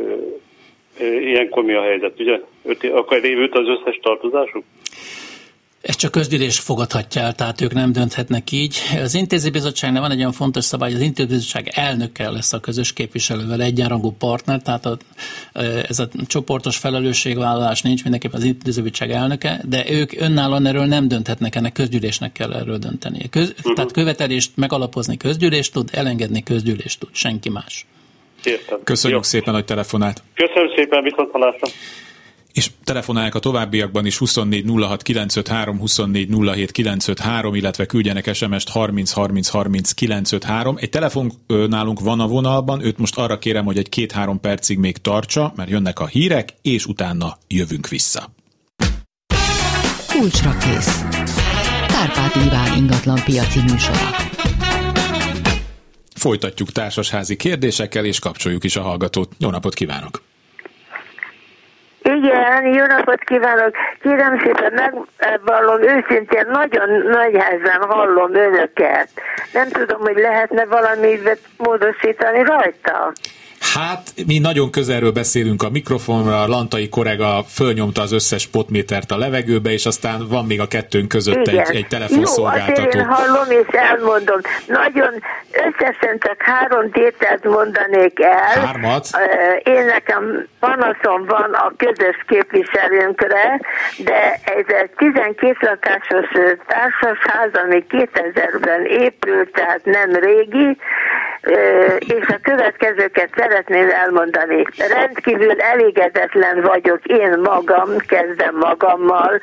[1.20, 2.20] ilyenkor mi a helyzet?
[2.20, 4.64] Ugye, öt, akkor lévült az összes tartozásuk?
[5.86, 8.76] Ezt csak közgyűlés fogadhatja el, tehát ők nem dönthetnek így.
[9.02, 13.62] Az intézőbizottságnál van egy olyan fontos szabály, hogy az intézőbizottság elnökkel lesz a közös képviselővel
[13.62, 14.96] egyenrangú partner, tehát a,
[15.88, 21.54] ez a csoportos felelősségvállalás nincs, mindenképpen az intézőbizottság elnöke, de ők önállóan erről nem dönthetnek,
[21.54, 23.28] ennek közgyűlésnek kell erről dönteni.
[23.28, 23.74] Köz, uh-huh.
[23.74, 27.86] Tehát követelést megalapozni közgyűlés tud, elengedni közgyűlés tud, senki más.
[28.46, 28.78] Értem.
[28.84, 29.28] Köszönjük Jó.
[29.28, 30.22] szépen, hogy telefonált.
[30.34, 31.66] Köszönöm szépen, viszont hallásra.
[32.52, 39.12] És telefonálják a továbbiakban is 24 06 953, 24 07 953, illetve küldjenek SMS-t 30
[39.12, 40.76] 30 30 953.
[40.78, 44.96] Egy telefon nálunk van a vonalban, őt most arra kérem, hogy egy két-három percig még
[44.96, 48.30] tartsa, mert jönnek a hírek, és utána jövünk vissza.
[50.08, 51.02] Kulcsra kész.
[51.86, 54.26] Kárpát Iván ingatlan piaci műsora.
[56.26, 59.28] Folytatjuk társasházi kérdésekkel, és kapcsoljuk is a hallgatót.
[59.38, 60.22] Jó napot kívánok!
[62.02, 63.76] Igen, jó napot kívánok!
[64.02, 64.72] Kérem szépen,
[65.18, 69.08] megvallom őszintén, nagyon nagy nehezen hallom önöket.
[69.52, 71.18] Nem tudom, hogy lehetne valami
[71.56, 73.12] módosítani rajta.
[73.74, 79.16] Hát, mi nagyon közelről beszélünk a mikrofonra, a Lantai korega fölnyomta az összes potmétert a
[79.16, 82.82] levegőbe, és aztán van még a kettőnk között egy, egy telefonszolgáltató.
[82.92, 84.40] Jó, én hallom és elmondom.
[84.66, 88.66] Nagyon összesen csak három tételt mondanék el.
[88.66, 89.08] Hármat?
[89.62, 93.60] Én nekem panaszom van a közös képviselőnkre,
[93.98, 96.28] de ez egy 12 lakásos
[96.66, 100.76] társasház, ami 2000-ben épült, tehát nem régi,
[101.98, 103.55] és a következőket szeretném
[103.90, 104.64] elmondani.
[104.92, 109.40] Rendkívül elégedetlen vagyok én magam, kezdem magammal,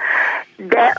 [0.56, 0.94] de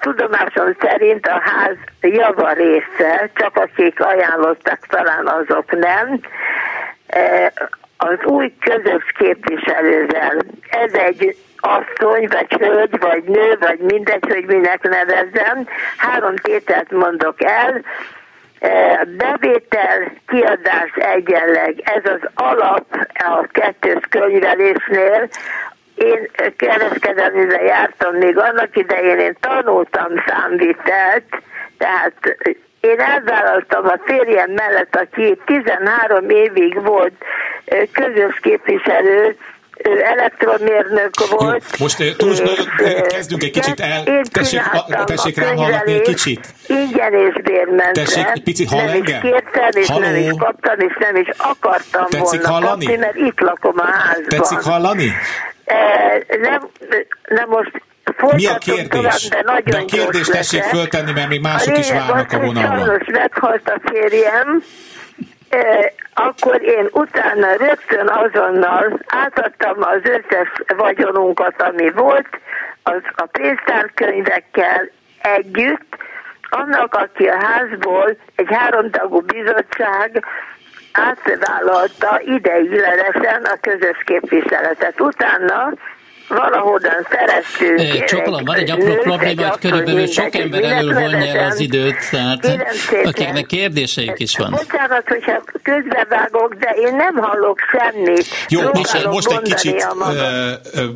[0.00, 6.20] tudomásom szerint a ház java része, csak akik ajánlottak, talán azok nem,
[7.96, 10.36] az új közös képviselővel.
[10.70, 15.66] Ez egy asszony, vagy hölgy, vagy nő, vagy mindegy, hogy minek nevezzem.
[15.96, 17.82] Három tételt mondok el
[19.16, 25.28] bevétel, kiadás egyenleg, ez az alap a kettős könyvelésnél.
[25.94, 31.42] Én kereskedelmibe jártam még annak idején, én tanultam számvitelt,
[31.78, 32.36] tehát
[32.80, 37.24] én elvállaltam a férjem mellett, aki 13 évig volt
[37.92, 39.36] közös képviselő,
[40.02, 41.64] elektromérnök volt.
[41.78, 42.34] Jó, most túl,
[43.08, 44.22] kezdünk egy kicsit el.
[44.32, 44.60] Tessék,
[45.04, 46.46] tessék rám hallgatni egy kicsit.
[46.66, 48.04] Ingyen és bérmentve.
[48.04, 49.22] Tessék, picit hall nem engem?
[49.22, 50.00] is kértem, és Halló?
[50.00, 52.84] nem is kaptam, és nem is akartam Tetszik volna hallani?
[52.84, 54.28] kapni, mert itt lakom a házban.
[54.28, 55.12] Tetszik hallani?
[56.40, 56.68] Nem,
[57.28, 57.82] nem most
[58.36, 59.28] mi a kérdés?
[59.28, 62.78] Tovább, de, de a kérdést tessék föltenni, mert még mások is várnak a vonalban.
[62.78, 64.62] Sajnos meghalt a férjem,
[66.14, 72.28] akkor én utána rögtön azonnal átadtam az összes vagyonunkat, ami volt,
[72.82, 74.90] az a pénztárkönyvekkel
[75.22, 75.96] együtt,
[76.50, 80.24] annak, aki a házból egy háromtagú bizottság
[80.92, 85.00] átvállalta ideiglenesen a közös képviseletet.
[85.00, 85.72] Utána
[86.34, 88.04] valahogyan szereztünk.
[88.04, 92.58] Csokolom, van egy apró probléma, hogy körülbelül sok ember elől vonja el az időt, tehát
[93.04, 94.50] akiknek kérdéseik is van.
[94.50, 98.26] Bocsánat, hogyha közbevágok, de én nem hallok semmit.
[98.48, 99.86] Jó, most, most egy kicsit,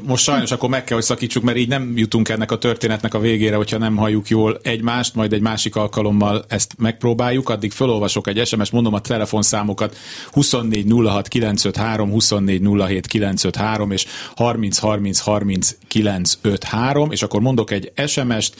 [0.03, 3.19] most sajnos akkor meg kell, hogy szakítsuk, mert így nem jutunk ennek a történetnek a
[3.19, 8.47] végére, hogyha nem halljuk jól egymást, majd egy másik alkalommal ezt megpróbáljuk, addig felolvasok egy
[8.47, 9.97] SMS, mondom a telefonszámokat
[10.33, 18.57] 24 06 953, 24 07 953 és 30 30 3953, és akkor mondok egy SMS-t,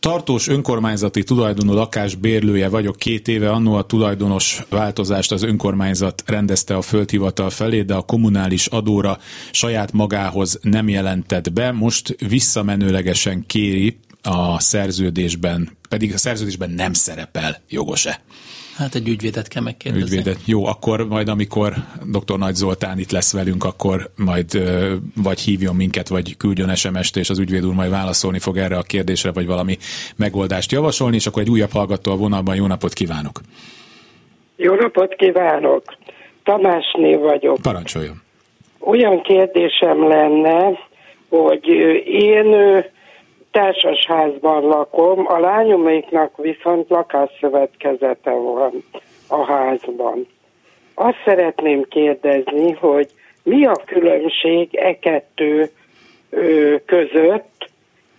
[0.00, 2.96] Tartós önkormányzati tulajdonú lakás bérlője vagyok.
[2.96, 8.66] Két éve, annó a tulajdonos változást az önkormányzat rendezte a földhivatal felé, de a kommunális
[8.66, 9.18] adóra
[9.50, 17.62] saját magához nem jelentett be, most visszamenőlegesen kéri a szerződésben, pedig a szerződésben nem szerepel,
[17.68, 18.20] jogos-e?
[18.78, 20.16] Hát egy ügyvédet kell megkérdezni.
[20.16, 20.38] Ügyvédet.
[20.46, 21.72] Jó, akkor majd amikor
[22.04, 22.38] dr.
[22.38, 24.46] Nagy Zoltán itt lesz velünk, akkor majd
[25.22, 28.82] vagy hívjon minket, vagy küldjön SMS-t, és az ügyvéd úr majd válaszolni fog erre a
[28.82, 29.76] kérdésre, vagy valami
[30.16, 32.54] megoldást javasolni, és akkor egy újabb hallgató a vonalban.
[32.54, 33.40] Jó napot kívánok!
[34.56, 35.82] Jó napot kívánok!
[36.42, 37.58] Tamásné vagyok.
[37.62, 38.22] Parancsoljon!
[38.78, 40.78] Olyan kérdésem lenne,
[41.28, 41.66] hogy
[42.06, 42.54] én
[43.50, 48.84] társasházban lakom, a lányoméknak viszont lakásszövetkezete van
[49.28, 50.26] a házban.
[50.94, 53.08] Azt szeretném kérdezni, hogy
[53.42, 55.70] mi a különbség e kettő
[56.86, 57.70] között,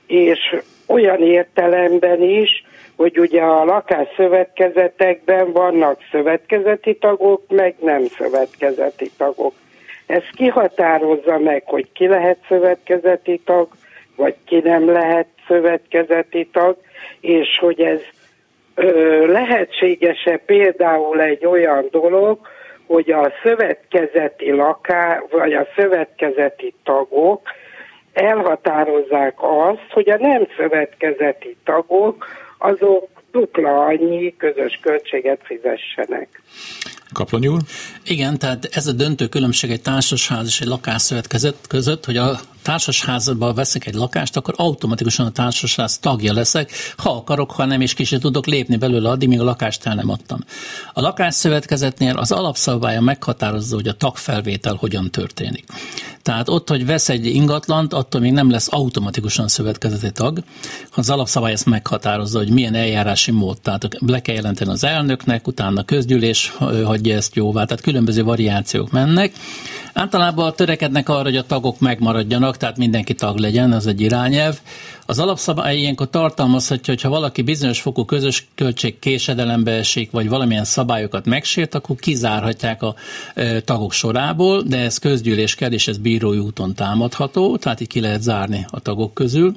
[0.07, 0.55] és
[0.87, 2.65] olyan értelemben is,
[2.95, 9.53] hogy ugye a lakásszövetkezetekben vannak szövetkezeti tagok, meg nem szövetkezeti tagok.
[10.05, 13.67] Ez kihatározza meg, hogy ki lehet szövetkezeti tag,
[14.19, 16.77] vagy ki nem lehet szövetkezeti tag,
[17.19, 17.99] és hogy ez
[19.27, 22.39] lehetséges-e például egy olyan dolog,
[22.85, 27.41] hogy a szövetkezeti laká, vagy a szövetkezeti tagok
[28.13, 32.25] elhatározzák azt, hogy a nem szövetkezeti tagok
[32.57, 36.41] azok dupla annyi közös költséget fizessenek.
[37.13, 37.59] Kaplony úr?
[38.05, 43.53] Igen, tehát ez a döntő különbség egy társasház és egy lakásszövetkezet között, hogy a társasházba
[43.53, 48.17] veszek egy lakást, akkor automatikusan a társasház tagja leszek, ha akarok, ha nem, és ki
[48.17, 50.39] tudok lépni belőle addig, míg a lakást el nem adtam.
[50.93, 55.65] A lakásszövetkezetnél az alapszabálya meghatározza, hogy a tagfelvétel hogyan történik.
[56.21, 60.43] Tehát ott, hogy vesz egy ingatlant, attól még nem lesz automatikusan szövetkezeti tag.
[60.95, 63.61] Az alapszabály ezt meghatározza, hogy milyen eljárási mód.
[63.61, 68.91] Tehát le kell jelenteni az elnöknek, utána a közgyűlés hagyja ezt jóvá, tehát különböző variációk
[68.91, 69.33] mennek.
[69.93, 74.59] Általában törekednek arra, hogy a tagok megmaradjanak, tehát mindenki tag legyen, ez egy irányelv.
[75.09, 80.63] Az alapszabály ilyenkor tartalmazhatja, hogy ha valaki bizonyos fokú közös költség késedelembe esik, vagy valamilyen
[80.63, 82.95] szabályokat megsért, akkor kizárhatják a
[83.35, 87.99] e, tagok sorából, de ez közgyűlés kell, és ez bírói úton támadható, tehát így ki
[87.99, 89.55] lehet zárni a tagok közül.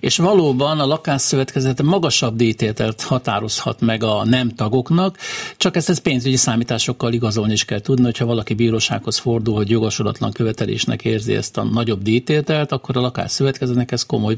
[0.00, 5.18] És valóban a lakásszövetkezet magasabb díjtételt határozhat meg a nem tagoknak,
[5.56, 10.32] csak ezt, ezt pénzügyi számításokkal igazolni is kell tudni, hogyha valaki bírósághoz fordul, hogy jogosulatlan
[10.32, 14.36] követelésnek érzi ezt a nagyobb díjtételt, akkor a lakásszövetkezetnek ez komoly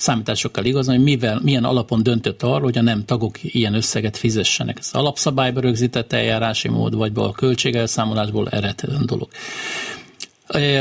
[0.00, 4.78] számításokkal igazolni, hogy mivel, milyen alapon döntött arról, hogy a nem tagok ilyen összeget fizessenek.
[4.78, 9.28] Ez alapszabályba rögzített eljárási mód, vagy a költségelszámolásból ered dolog.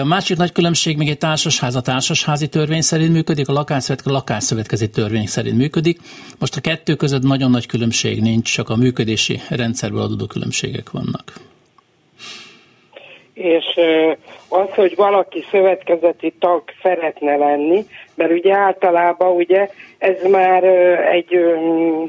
[0.02, 4.18] A másik nagy különbség még egy társasház a társasházi törvény szerint működik, a lakásszövetkezet a
[4.18, 6.00] lakásszövetkezeti törvény szerint működik.
[6.40, 11.49] Most a kettő között nagyon nagy különbség nincs, csak a működési rendszerből adódó különbségek vannak.
[13.40, 13.80] És
[14.50, 20.64] az, hogy valaki szövetkezeti tag szeretne lenni, mert ugye általában ugye ez már
[21.14, 21.28] egy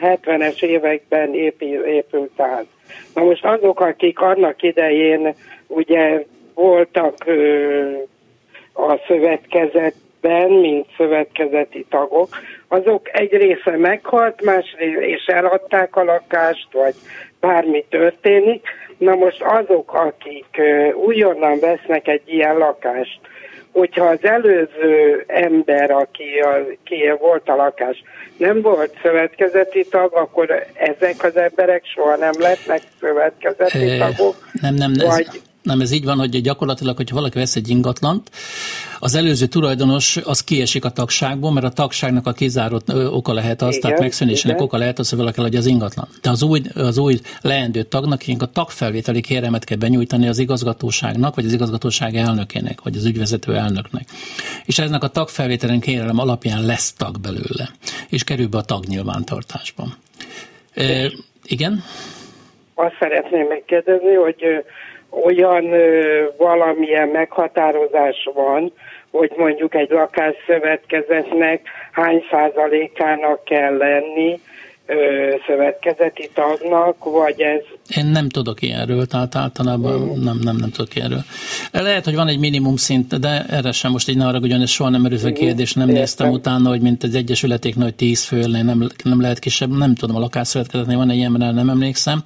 [0.00, 1.34] 70-es években
[1.84, 2.64] épült ház.
[3.14, 5.34] Na most azok, akik annak idején
[5.66, 7.14] ugye voltak
[8.72, 12.28] a szövetkezetben, mint szövetkezeti tagok,
[12.68, 16.94] azok egy része meghalt, más és eladták a lakást, vagy
[17.40, 18.66] bármi történik.
[19.00, 20.60] Na most azok, akik
[20.94, 23.20] újonnan vesznek egy ilyen lakást,
[23.72, 28.02] hogyha az előző ember, aki, a, ki volt a lakás,
[28.36, 34.34] nem volt szövetkezeti tag, akkor ezek az emberek soha nem lehetnek szövetkezeti tagok.
[34.60, 35.26] Nem, nem, vagy...
[35.28, 38.30] ez, nem, ez így van, hogy gyakorlatilag, hogyha valaki vesz egy ingatlant,
[38.98, 43.68] az előző tulajdonos az kiesik a tagságból, mert a tagságnak a kizárott oka lehet az,
[43.68, 44.66] igen, tehát megszűnésének igen.
[44.66, 46.08] oka lehet az, hogy valaki adja az ingatlan.
[46.22, 51.44] De az új, az új leendő tagnak a tagfelvételi kéremet kell benyújtani az igazgatóságnak, vagy
[51.44, 54.08] az igazgatóság elnökének, vagy az ügyvezető elnöknek.
[54.64, 57.70] És ennek a tagfelvételen kérelem alapján lesz tag belőle,
[58.08, 59.94] és kerül be a tagnyilvántartásban.
[60.74, 61.10] E,
[61.44, 61.82] igen?
[62.74, 64.64] Azt szeretném megkérdezni, hogy
[65.10, 68.72] olyan ö, valamilyen meghatározás van,
[69.10, 71.60] hogy mondjuk egy lakásszövetkezetnek
[71.92, 74.40] hány százalékának kell lenni
[74.90, 77.60] ö, szövetkezeti tagnak, vagy ez...
[77.96, 80.22] Én nem tudok ilyenről, tehát általában mm.
[80.22, 81.22] nem, nem, nem tudok ilyenről.
[81.72, 84.70] Lehet, hogy van egy minimum szint, de erre sem most így ne arra, hogy ez
[84.70, 86.00] soha nem merül fel kérdés, nem Értem.
[86.00, 90.16] néztem utána, hogy mint egy egyesületéknek, hogy 10 fő, nem, nem lehet kisebb, nem tudom,
[90.16, 92.18] a lakásszövetkezetnél van egy ilyen, mert nem emlékszem,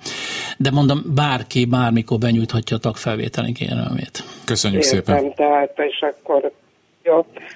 [0.59, 4.23] de mondom, bárki bármikor benyújthatja a tagfelvételi kérelmét.
[4.45, 5.35] Köszönjük Értem, szépen.
[5.35, 6.53] tehát és akkor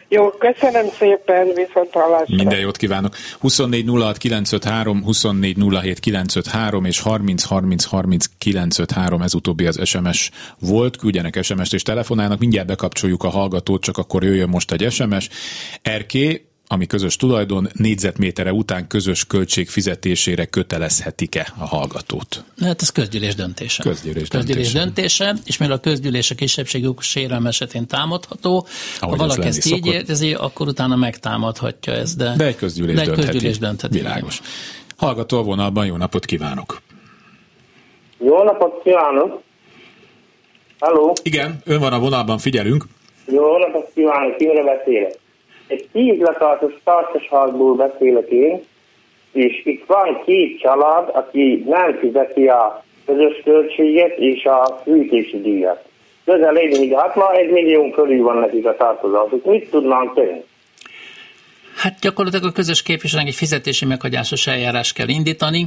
[0.08, 0.30] jó.
[0.30, 2.37] Köszönöm szépen, viszont hallásra.
[2.37, 3.14] Minden jót kívánok.
[3.40, 10.30] 24 06 953, 24 07 953 és 30 30 30 953, ez utóbbi az SMS
[10.58, 10.96] volt.
[10.96, 15.28] Küldjenek SMS-t és telefonálnak, mindjárt bekapcsoljuk a hallgatót, csak akkor jöjjön most egy SMS.
[15.98, 22.44] RK, ami közös tulajdon, négyzetmétere után közös költség fizetésére kötelezhetik-e a hallgatót?
[22.61, 23.83] Hát ez közgyűlés döntése.
[23.83, 25.24] Közgyűlés, közgyűlés döntése.
[25.24, 25.42] döntése.
[25.46, 28.66] és mivel a közgyűlés a kisebbségi sérelem esetén támadható,
[29.00, 32.16] Ahogy ha valaki ezt így érzi, akkor utána megtámadhatja ezt.
[32.16, 33.31] De, de egy közgyűlés, de egy döntheti.
[33.31, 33.98] közgyűlés döntheti.
[33.98, 34.40] Világos.
[34.96, 36.83] Hallgató a vonalban, jó napot kívánok!
[38.18, 39.42] Jó napot kívánok!
[40.78, 41.16] Halló!
[41.22, 42.85] Igen, ön van a vonalban, figyelünk.
[43.26, 45.18] Jó napot kívánok, kimre beszélek?
[45.68, 48.64] Egy tíz letartos tartasházból beszélek én,
[49.33, 55.85] és itt van két család, aki nem fizeti a közös költséget és a fűtési díjat.
[56.24, 59.44] Közel egy millió, hát ma egy millió körül van nekik a tartozásuk.
[59.44, 60.42] Mit tudnánk tenni?
[61.76, 65.66] Hát gyakorlatilag a közös képviselőnek egy fizetési meghagyásos eljárás kell indítani,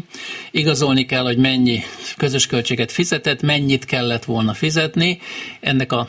[0.52, 1.80] igazolni kell, hogy mennyi
[2.18, 5.20] közös költséget fizetett, mennyit kellett volna fizetni,
[5.62, 6.08] ennek a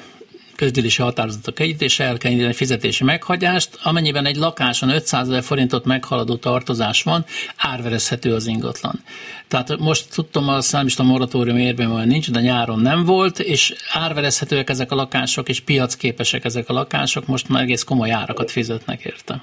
[0.62, 6.36] közgyűlési határozatok együttése el kell egy fizetési meghagyást, amennyiben egy lakáson 500 ezer forintot meghaladó
[6.36, 7.24] tartozás van,
[7.56, 9.00] árverezhető az ingatlan.
[9.48, 14.70] Tehát most tudtam, a számista moratórium érben van nincs, de nyáron nem volt, és árverezhetőek
[14.70, 19.42] ezek a lakások, és piacképesek ezek a lakások, most már egész komoly árakat fizetnek érte.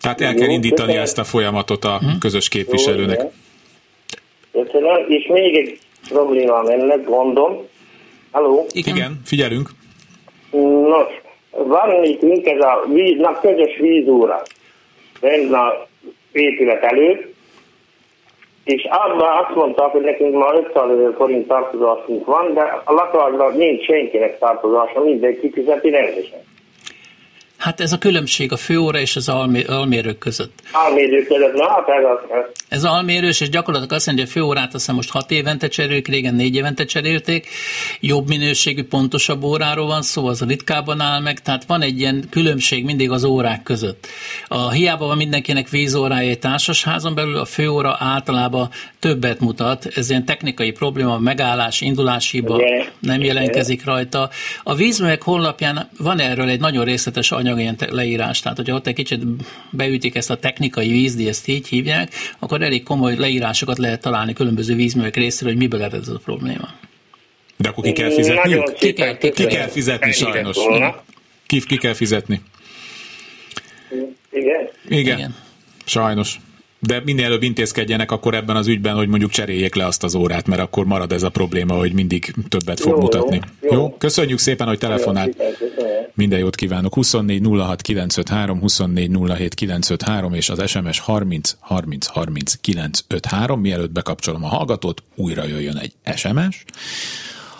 [0.00, 2.18] Tehát el kell indítani ezt a folyamatot a mhm.
[2.18, 3.20] közös képviselőnek.
[4.52, 5.78] Köszönöm, és még egy
[6.08, 7.70] problémám ennek, gondom.
[8.30, 8.66] Halló?
[8.72, 9.70] Igen, Igen figyelünk.
[10.60, 14.42] Nos, van nekünk ez a víz, na, közös vízúra
[15.20, 15.86] benne a
[16.32, 17.34] épület előtt,
[18.64, 23.56] és abban azt mondták, hogy nekünk már 500 ezer forint tartozásunk van, de a lakásban
[23.56, 26.40] nincs senkinek tartozása, mindenki fizeti rendesen.
[27.62, 30.52] Hát ez a különbség a főóra és az almé, almérők között.
[30.72, 32.44] Almérők között, na, hát ez az.
[32.68, 36.34] Ez almérős, és gyakorlatilag azt mondja, hogy a főórát azt most hat évente cserélik, régen
[36.34, 37.48] négy évente cserélték,
[38.00, 42.84] jobb minőségű, pontosabb óráról van szó, az ritkában áll meg, tehát van egy ilyen különbség
[42.84, 44.06] mindig az órák között.
[44.46, 50.24] A hiába van mindenkinek vízórája egy társasházon belül, a főóra általában többet mutat, ez ilyen
[50.24, 52.60] technikai probléma, megállás, indulásiba
[52.98, 54.30] nem jelentkezik rajta.
[54.62, 58.94] A vízművek honlapján van erről egy nagyon részletes anyag, ilyen leírás, tehát hogyha ott egy
[58.94, 59.22] kicsit
[59.70, 64.74] beütik ezt a technikai vízdi, ezt így hívják, akkor elég komoly leírásokat lehet találni különböző
[64.74, 66.68] vízművek részéről, hogy miből ered ez a probléma.
[67.56, 68.62] De akkor ki kell fizetni?
[68.78, 70.56] Ki kell, ki, kell fizetni sajnos.
[71.46, 72.40] Ki, ki kell fizetni?
[74.30, 74.68] Igen.
[74.88, 75.18] Igen.
[75.18, 75.34] Igen.
[75.84, 76.38] Sajnos
[76.86, 80.46] de minél előbb intézkedjenek akkor ebben az ügyben, hogy mondjuk cseréljék le azt az órát,
[80.46, 83.40] mert akkor marad ez a probléma, hogy mindig többet fog jó, mutatni.
[83.60, 83.78] Jó, jó.
[83.78, 83.96] jó?
[83.98, 85.36] Köszönjük szépen, hogy telefonált.
[86.14, 86.94] Minden jót kívánok.
[86.94, 93.60] 24 06 953, 24 07 953 és az SMS 30 30 30 953.
[93.60, 96.64] Mielőtt bekapcsolom a hallgatót, újra jöjjön egy SMS.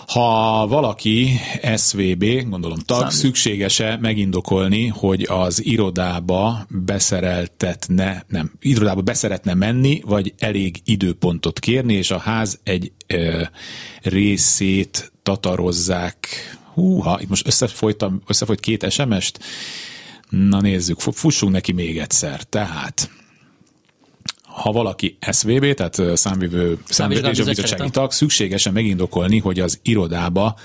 [0.07, 1.29] Ha valaki
[1.77, 3.15] SVB, gondolom tag, Számít.
[3.15, 12.11] szükséges-e megindokolni, hogy az irodába beszereltetne, nem, irodába beszeretne menni, vagy elég időpontot kérni, és
[12.11, 13.43] a ház egy ö,
[14.03, 16.29] részét tatarozzák.
[16.75, 19.39] Húha, itt most összefolytam, összefolyt két SMS-t.
[20.29, 22.43] Na nézzük, fussunk neki még egyszer.
[22.43, 23.11] Tehát
[24.43, 30.57] ha valaki SVB, tehát számvivő számvevős bizottsági tag, szükségesen megindokolni, hogy az irodába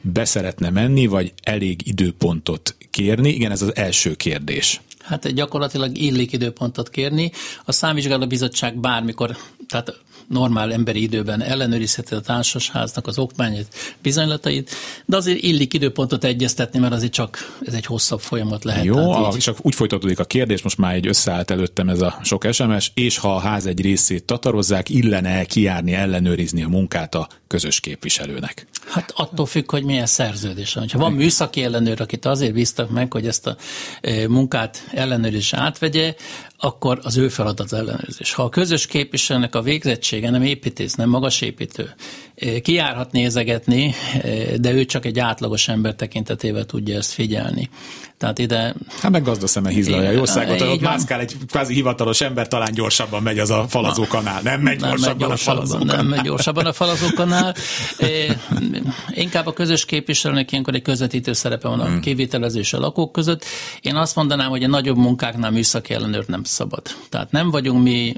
[0.00, 3.28] beszeretne menni, vagy elég időpontot kérni?
[3.28, 4.80] Igen, ez az első kérdés.
[5.02, 7.30] Hát gyakorlatilag illik időpontot kérni.
[7.64, 9.36] A számvizsgáló bizottság bármikor,
[9.68, 14.70] tehát normál emberi időben ellenőrizheti a társasháznak az okmányait, bizonylatait,
[15.04, 18.84] de azért illik időpontot egyeztetni, mert azért csak ez egy hosszabb folyamat lehet.
[18.84, 22.46] Jó, a, és úgy folytatódik a kérdés, most már egy összeállt előttem ez a sok
[22.52, 27.80] SMS, és ha a ház egy részét tatarozzák, illene kijárni, ellenőrizni a munkát a közös
[27.80, 28.66] képviselőnek?
[28.88, 30.86] Hát attól függ, hogy milyen szerződés van.
[30.92, 33.56] Ha van műszaki ellenőr, akit azért bíztak meg, hogy ezt a
[34.00, 36.14] e, munkát ellenőrzés átvegye,
[36.58, 38.32] akkor az ő feladat az ellenőrzés.
[38.32, 41.94] Ha a közös képviselőnek a végzettsége nem építész, nem magas építő,
[42.34, 47.70] e, kijárhat nézegetni, e, de ő csak egy átlagos ember tekintetével tudja ezt figyelni.
[48.18, 48.74] Tehát ide...
[49.00, 53.50] Hát meg gazdaszeme hízlalja jószágot, ott mászkál egy kvázi hivatalos ember, talán gyorsabban megy az
[53.50, 54.40] a falazókanál.
[54.42, 55.96] Nem megy nem gyorsabban, megy gyorsabban a falazókanál.
[55.96, 57.54] Nem megy gyorsabban a falazókanál.
[59.08, 62.00] Inkább a közös képviselőnek ilyenkor egy közvetítő szerepe van a hmm.
[62.00, 63.44] kivitelezés a lakók között.
[63.80, 66.82] Én azt mondanám, hogy a nagyobb munkáknál műszaki ellenőrt nem szabad.
[67.08, 68.14] Tehát nem vagyunk mi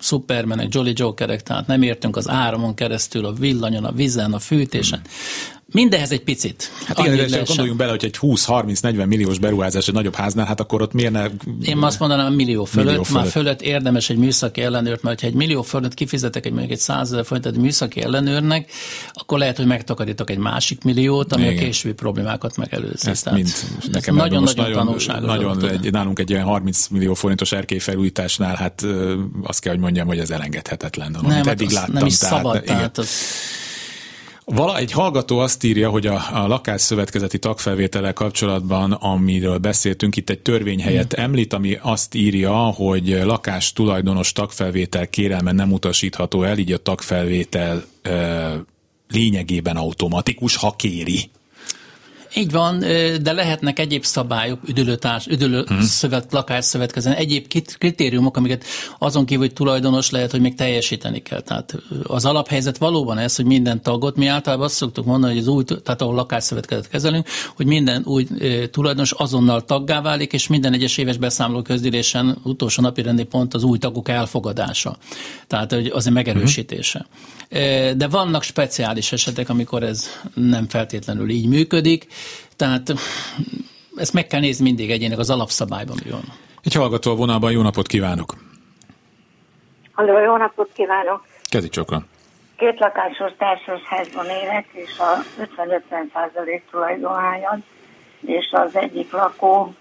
[0.00, 5.00] szupermenek, Jolly Jokerek, tehát nem értünk az áramon keresztül, a villanyon, a vízen, a fűtésen.
[5.72, 6.70] Mindenhez egy picit.
[6.84, 10.82] Hát igen, de gondoljunk bele, hogy egy 20-30-40 milliós beruházás egy nagyobb háznál, hát akkor
[10.82, 11.26] ott miért ne...
[11.62, 13.22] Én azt mondanám, millió fölött, millió fölött.
[13.22, 16.78] már fölött érdemes egy műszaki ellenőrt, mert ha egy millió fölött kifizetek egy mondjuk egy
[16.78, 18.70] 100 ezer forintot műszaki ellenőrnek,
[19.12, 21.56] akkor lehet, hogy megtakarítok egy másik milliót, ami igen.
[21.56, 23.10] a későbbi problémákat megelőzi.
[23.10, 23.54] Ezt Tehát, mind,
[23.92, 28.86] nekem nagyon, nagyon, nagyon, nagyon egy, nálunk egy ilyen 30 millió forintos erkélyfelújításnál, hát
[29.42, 31.10] azt kell, hogy mondjam, hogy ez elengedhetetlen.
[31.10, 31.94] Nem, amit hát eddig láttam.
[31.94, 33.08] Nem is tehát, szabad, tehát az,
[34.54, 40.40] Vala, egy hallgató azt írja, hogy a, a lakásszövetkezeti tagfelvétele kapcsolatban, amiről beszéltünk, itt egy
[40.40, 41.22] törvény helyett mm.
[41.22, 47.84] említ, ami azt írja, hogy lakás tulajdonos tagfelvétel kérelme nem utasítható el, így a tagfelvétel
[48.02, 48.54] ö,
[49.08, 51.30] lényegében automatikus, ha kéri.
[52.38, 52.78] Így van,
[53.22, 55.80] de lehetnek egyéb szabályok, üdülőtárs, üdülő hmm.
[55.80, 57.46] szövet, lakásszövetkezen, egyéb
[57.78, 58.64] kritériumok, amiket
[58.98, 61.40] azon kívül, hogy tulajdonos lehet, hogy még teljesíteni kell.
[61.40, 65.48] Tehát az alaphelyzet valóban ez, hogy minden tagot, mi általában azt szoktuk mondani, hogy az
[65.48, 68.26] új, tehát ahol lakásszövetkezet kezelünk, hogy minden új
[68.70, 73.62] tulajdonos azonnal taggá válik, és minden egyes éves beszámoló közgyűlésen utolsó napi rendi pont az
[73.62, 74.96] új tagok elfogadása.
[75.46, 76.98] Tehát az egy megerősítése.
[76.98, 77.45] Hmm.
[77.96, 82.06] De vannak speciális esetek, amikor ez nem feltétlenül így működik,
[82.56, 82.94] tehát
[83.96, 86.24] ezt meg kell nézni mindig egyének az alapszabályban mi van.
[86.62, 88.34] Egy hallgató a vonalban, jó napot kívánok!
[89.92, 91.26] Halló, jó napot kívánok!
[91.48, 92.04] Kezi csokra!
[92.56, 97.58] Két lakásos társasházban élek, és a 50-50 százalék tulajdonhányad,
[98.20, 99.74] és az egyik lakó,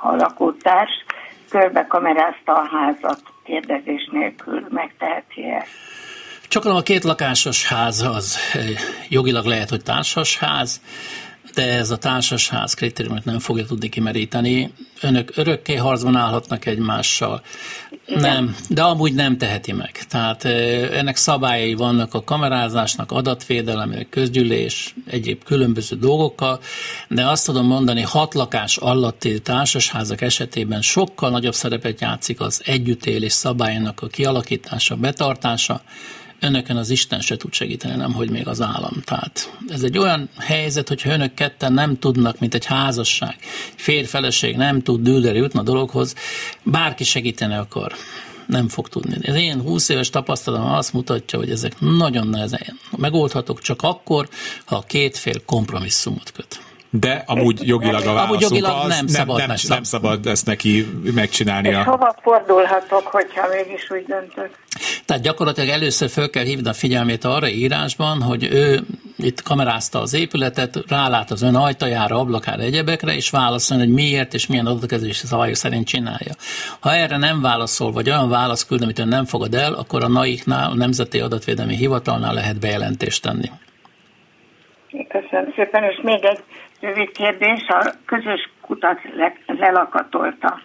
[0.00, 1.04] a lakótárs
[1.50, 5.87] körbe kamerázta a házat kérdezés nélkül, megteheti ezt.
[6.48, 8.38] Csak a két lakásos ház az
[9.08, 10.80] jogilag lehet, hogy társasház,
[11.54, 14.72] de ez a társasház kritériumot nem fogja tudni kimeríteni.
[15.00, 17.42] Önök örökké harcban állhatnak egymással.
[18.06, 18.20] Igen.
[18.20, 19.90] Nem, de amúgy nem teheti meg.
[20.08, 20.44] Tehát
[20.94, 26.60] ennek szabályai vannak a kamerázásnak, adatvédelem, közgyűlés, egyéb különböző dolgokkal,
[27.08, 33.32] de azt tudom mondani, hat lakás alatti társasházak esetében sokkal nagyobb szerepet játszik az együttélés
[33.32, 35.82] szabályának a kialakítása, betartása,
[36.40, 39.02] önökön az Isten se tud segíteni, nem hogy még az állam.
[39.04, 43.36] Tehát ez egy olyan helyzet, hogyha önök ketten nem tudnak, mint egy házasság,
[43.76, 46.14] férfeleség nem tud dűlőre jutni a dologhoz,
[46.62, 47.92] bárki segíteni akar
[48.46, 49.16] nem fog tudni.
[49.20, 54.28] Ez én 20 éves tapasztalatom azt mutatja, hogy ezek nagyon nehezen megoldhatók csak akkor,
[54.64, 56.67] ha a két fél kompromisszumot köt.
[56.90, 60.86] De amúgy jogilag a amúgy jogilag az nem, szabad, nem, nem, nem szabad ezt neki
[61.14, 61.68] megcsinálni.
[61.68, 64.50] És hova fordulhatok, hogyha mégis úgy döntök?
[65.04, 68.80] Tehát gyakorlatilag először föl kell hívni a figyelmét arra írásban, hogy ő
[69.16, 74.46] itt kamerázta az épületet, rálát az ön ajtajára, ablakára, egyebekre, és válaszolni, hogy miért és
[74.46, 76.32] milyen adatkezelési szabályok szerint csinálja.
[76.80, 80.08] Ha erre nem válaszol, vagy olyan válasz küld, amit ön nem fogad el, akkor a
[80.08, 83.50] NAIK-nál, a Nemzeti Adatvédelmi Hivatalnál lehet bejelentést tenni.
[85.08, 86.40] Köszönöm szépen, és még egy
[86.80, 87.66] rövid kérdés.
[87.68, 90.60] A közös kutat le, lelakatolta,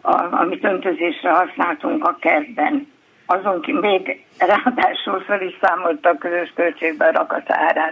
[0.00, 2.88] a, amit öntözésre használtunk a kertben.
[3.26, 7.48] Azon ki még ráadásul fel is számolta a közös költségbe a rakat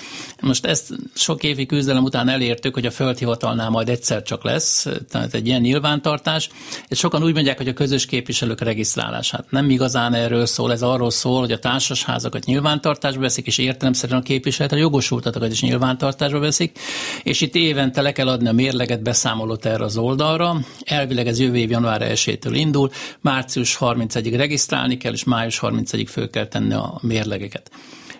[0.41, 5.33] Most ezt sok évi küzdelem után elértük, hogy a földhivatalnál majd egyszer csak lesz, tehát
[5.33, 6.49] egy ilyen nyilvántartás,
[6.87, 9.45] és sokan úgy mondják, hogy a közös képviselők regisztrálását.
[9.49, 14.23] Nem igazán erről szól, ez arról szól, hogy a társasházakat nyilvántartásba veszik, és értelemszerűen a
[14.23, 16.79] képviseletre jogosultatokat is nyilvántartásba veszik,
[17.23, 20.14] és itt évente le kell adni a mérleget, beszámolót erre az oldalra.
[20.83, 22.91] Elvileg ez jövő év január 1-től indul,
[23.21, 27.71] március 31-ig regisztrálni kell, és május 31-ig föl kell tenni a mérlegeket.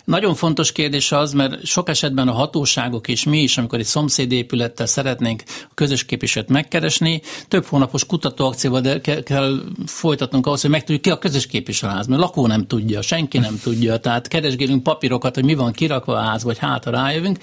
[0.06, 4.86] Nagyon fontos kérdés az, mert sok esetben a hatóságok és mi is, amikor egy szomszédépülettel
[4.86, 11.18] szeretnénk a közös képviselőt megkeresni, több hónapos kutatóakcióval kell, folytatnunk ahhoz, hogy megtudjuk ki a
[11.18, 15.72] közös képviselőház, mert lakó nem tudja, senki nem tudja, tehát keresgélünk papírokat, hogy mi van
[15.72, 17.38] kirakva a ház, vagy hátra rájövünk,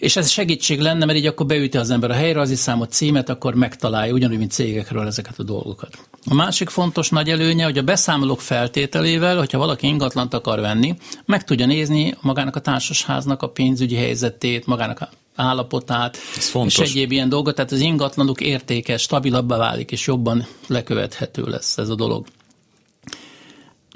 [0.00, 3.54] és ez segítség lenne, mert így akkor beüti az ember a helyreazi számot, címet, akkor
[3.54, 5.98] megtalálja ugyanúgy, mint cégekről ezeket a dolgokat.
[6.26, 10.94] A másik fontos nagy előnye, hogy a beszámolók feltételével, hogyha valaki ingatlant akar venni,
[11.24, 16.16] meg tudja nézni magának a társasháznak a pénzügyi helyzetét, magának a állapotát,
[16.64, 21.88] és egyéb ilyen dolgot, tehát az ingatlanok értéke stabilabbá válik, és jobban lekövethető lesz ez
[21.88, 22.26] a dolog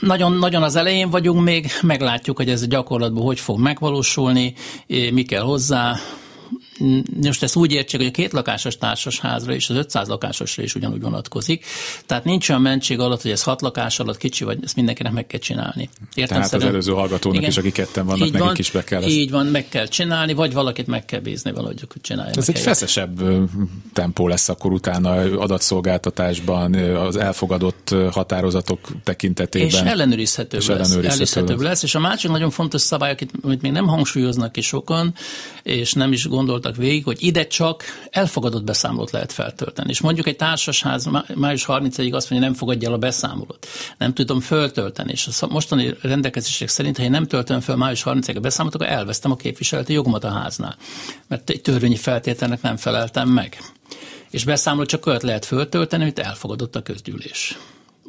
[0.00, 4.54] nagyon, nagyon az elején vagyunk még, meglátjuk, hogy ez a gyakorlatban hogy fog megvalósulni,
[4.86, 5.96] mi kell hozzá,
[7.22, 11.00] most ezt úgy értsék, hogy a két lakásos társasházra és az 500 lakásosra is ugyanúgy
[11.00, 11.64] vonatkozik.
[12.06, 15.26] Tehát nincs olyan mentség alatt, hogy ez hat lakás alatt kicsi vagy, ezt mindenkinek meg
[15.26, 15.88] kell csinálni.
[16.14, 16.68] Értem Tehát szerint?
[16.68, 19.10] az előző hallgatónak igen, is, akik ketten vannak, nekik van, is be kell ezt.
[19.10, 22.32] Így van, meg kell csinálni, vagy valakit meg kell bízni valahogy, hogy csinálja.
[22.34, 22.68] Ez egy helyet.
[22.68, 23.20] feszesebb
[23.92, 25.10] tempó lesz akkor utána
[25.40, 29.68] adatszolgáltatásban, az elfogadott határozatok tekintetében.
[29.68, 31.82] És ellenőrizhető, és lesz, ellenőrizhető lesz.
[31.82, 35.14] És a másik nagyon fontos szabály, amit még nem hangsúlyoznak ki sokan,
[35.62, 39.90] és nem is gondolt gondoltak végig, hogy ide csak elfogadott beszámolót lehet feltölteni.
[39.90, 43.66] És mondjuk egy társasház május 30-ig azt mondja, nem fogadja el a beszámolót.
[43.98, 45.12] Nem tudom föltölteni.
[45.12, 48.94] És a mostani rendelkezések szerint, ha én nem töltöm fel május 30-ig a beszámolót, akkor
[48.94, 50.76] elvesztem a képviseleti jogomat a háznál.
[51.28, 53.58] Mert egy törvényi feltételnek nem feleltem meg.
[54.30, 57.58] És beszámolót csak olyat lehet föltölteni, amit elfogadott a közgyűlés.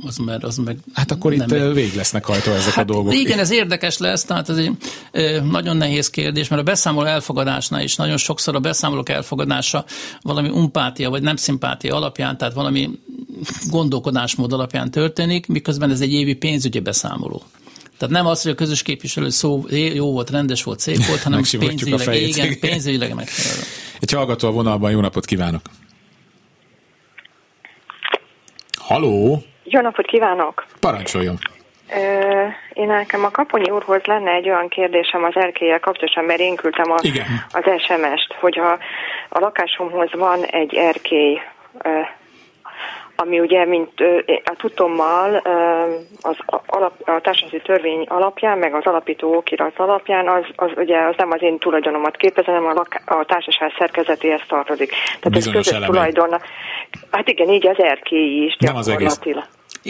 [0.04, 1.74] Az, mert az meg Hát akkor itt még...
[1.74, 3.14] vég lesznek hajtó ezek hát a dolgok.
[3.14, 4.72] Igen, ez érdekes lesz, tehát ez egy
[5.44, 9.86] nagyon nehéz kérdés, mert a beszámoló elfogadásnál is nagyon sokszor a beszámolók elfogadása
[10.22, 12.90] valami umpátia vagy nem szimpátia alapján, tehát valami
[13.70, 17.44] gondolkodásmód alapján történik, miközben ez egy évi pénzügyi beszámoló.
[17.98, 21.42] Tehát nem az, hogy a közös képviselő szó jó volt, rendes volt, szép volt, hanem
[21.60, 23.62] pénzügyileg, igen, pénzügyileg megfelelő.
[24.00, 25.62] Egy hallgató a vonalban, jó napot kívánok!
[28.78, 29.44] Haló!
[29.68, 30.66] Jó napot kívánok!
[30.80, 31.36] Parancsoljon!
[32.74, 36.92] Én nekem a Kaponyi úrhoz lenne egy olyan kérdésem az erkélyel kapcsolatosan, mert én küldtem
[36.92, 36.96] a,
[37.52, 38.72] az SMS-t, hogy a,
[39.30, 41.42] a lakásomhoz van egy erkély,
[43.16, 43.92] ami ugye, mint
[44.44, 45.36] a tudommal
[46.22, 46.36] az
[46.66, 51.32] alap, a társadalmi törvény alapján, meg az alapító okirat alapján, az, az ugye az nem
[51.32, 54.90] az én tulajdonomat képez, hanem a, lak, a társaság szerkezetéhez tartozik.
[54.90, 56.42] Tehát Bizonyos ez közös tulajdon.
[57.12, 59.20] Hát igen, így az erkély is Nem az egész.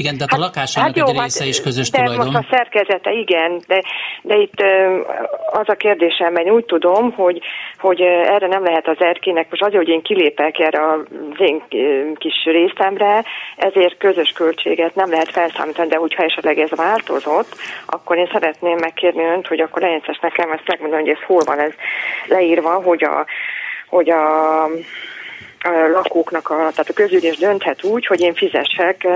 [0.01, 2.25] Igen, tehát hát, a lakásának hát jó, egy része hát, is közös de tulajdon.
[2.25, 3.83] most a szerkezete, igen, de,
[4.21, 4.63] de itt
[5.51, 7.41] az a kérdésem, mert úgy tudom, hogy,
[7.77, 10.99] hogy erre nem lehet az erkének, most azért, hogy én kilépek erre az
[11.37, 11.61] én
[12.15, 13.23] kis részemre,
[13.55, 19.23] ezért közös költséget nem lehet felszámítani, de hogyha esetleg ez változott, akkor én szeretném megkérni
[19.23, 21.73] önt, hogy akkor legyen nekem ezt megmondani, hogy ez hol van ez
[22.27, 23.25] leírva, hogy a,
[23.87, 24.23] hogy a
[25.91, 29.07] lakóknak, a, tehát a közülés dönthet úgy, hogy én fizessek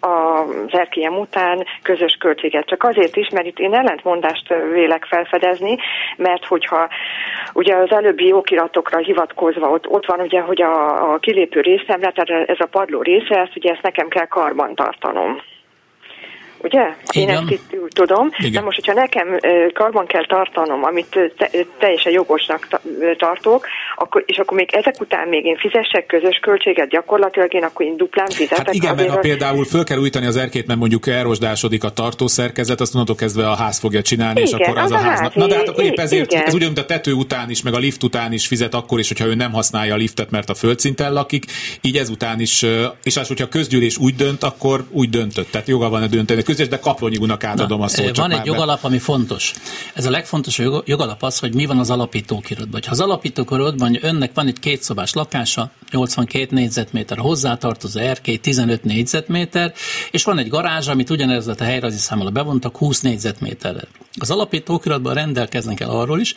[0.00, 2.66] az erkélyem után közös költséget.
[2.66, 5.76] Csak azért is, mert itt én ellentmondást vélek felfedezni,
[6.16, 6.88] mert hogyha
[7.52, 12.48] ugye az előbbi okiratokra hivatkozva ott, ott van ugye, hogy a, a kilépő részemre, tehát
[12.48, 14.74] ez a padló része, ezt ugye ezt nekem kell karban
[16.64, 16.82] ugye?
[17.12, 18.30] Én ezt itt tudom.
[18.38, 18.52] Igen.
[18.52, 19.38] De most, hogyha nekem
[19.72, 22.68] karban kell tartanom, amit te, teljesen jogosnak
[23.18, 27.86] tartok, akkor, és akkor még ezek után még én fizessek közös költséget, gyakorlatilag én akkor
[27.86, 28.66] én duplán fizetek.
[28.66, 32.80] Hát igen, mert ha például föl kell újítani az erkét, mert mondjuk elrosdásodik a tartószerkezet,
[32.80, 35.34] azt onnantól kezdve a ház fogja csinálni, igen, és akkor az, az a háznak.
[35.34, 36.46] Na de hát akkor épp ezért, igen.
[36.46, 39.26] ez ugyanúgy a tető után is, meg a lift után is fizet akkor is, hogyha
[39.26, 41.44] ő nem használja a liftet, mert a földszinten lakik,
[41.80, 42.64] így ezután is,
[43.02, 45.50] és az, hogyha a közgyűlés úgy dönt, akkor úgy döntött.
[45.50, 48.16] Tehát joga van a dönteni közös, de Kaplonyi úrnak átadom Na, a szót.
[48.16, 48.88] Van egy jogalap, be.
[48.88, 49.52] ami fontos.
[49.94, 52.80] Ez a legfontosabb jogalap az, hogy mi van az alapítókirodban.
[52.84, 59.72] Ha az alapítókirodban önnek van egy kétszobás lakása, 82 négyzetméter, hozzátartozó erkély 15 négyzetméter,
[60.10, 63.82] és van egy garázs, amit ugyanez a helyrajzi számmal bevontak 20 négyzetméterre.
[64.18, 66.34] Az alapítókiratban rendelkeznek el arról is,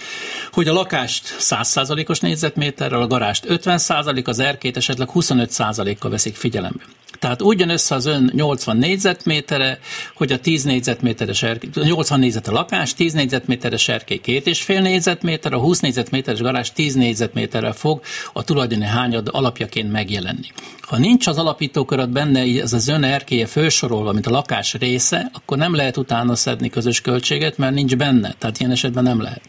[0.52, 6.84] hogy a lakást 100%-os négyzetméterrel, a garást 50%, az erkét esetleg 25%-kal veszik figyelembe.
[7.20, 9.80] Tehát úgy jön össze az ön 80 négyzetmétere,
[10.16, 14.82] hogy a 10 négyzetméteres erkély, 80 négyzet a lakás, 10 négyzetméteres erkély két és fél
[14.82, 18.02] négyzetméter, a 20 négyzetméteres garázs 10 négyzetméterrel fog
[18.34, 20.48] a tulajdoni hányad alapjaként megjelenni.
[20.82, 25.58] Ha nincs az alapítóköröt benne, ez az ön erkélye fősorolva, mint a lakás része, akkor
[25.58, 28.36] nem lehet utána szedni közös költséget, mert nincs benne.
[28.38, 29.42] Tehát ilyen esetben nem lehet.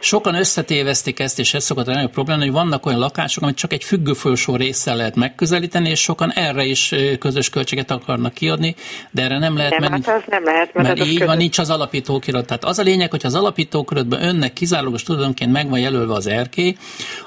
[0.00, 3.84] Sokan összetévesztik ezt, és ez szokott a probléma, hogy vannak olyan lakások, amit csak egy
[3.84, 8.74] függő felső résszel lehet megközelíteni, és sokan erre is közös költséget akarnak kiadni,
[9.10, 11.26] de erre nem lehet, nem, mert, hát az nem lehet, mert, mert így közös.
[11.26, 12.46] van, nincs az alapítókirat.
[12.46, 16.76] Tehát az a lényeg, hogy az alapítókiratban önnek kizárólagos tulajdonként meg van jelölve az erkély,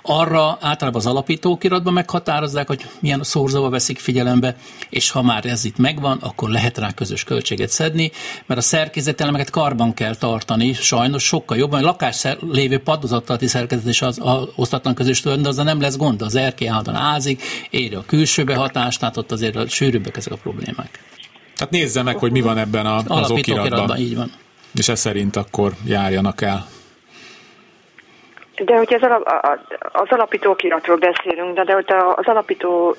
[0.02, 4.56] arra általában az alapítókiratban meghatározzák, hogy milyen szorzóba veszik figyelembe,
[4.90, 8.12] és ha már ez itt megvan, akkor lehet rá közös költséget szedni,
[8.46, 11.84] mert a szerkezetelemeket karban kell tartani, sajnos sokkal jobban.
[11.84, 15.98] A lakás lévő padozattalati szerkezet is az, az osztatlan közös tulajdon, de azzal nem lesz
[15.98, 20.34] gond, az erkély állandóan ázik, éri a külső behatást, tehát ott azért a sűrűbbek ezek
[20.34, 21.00] a problémák.
[21.60, 23.66] Tehát nézze meg, hogy mi van ebben a, az okiratban.
[23.66, 23.98] okiratban.
[23.98, 24.32] Így van.
[24.74, 26.66] És ez szerint akkor járjanak el.
[28.66, 29.28] De hogy az, alap,
[29.92, 31.86] az alapító okiratról beszélünk, de, de hogy
[32.16, 32.96] az alapító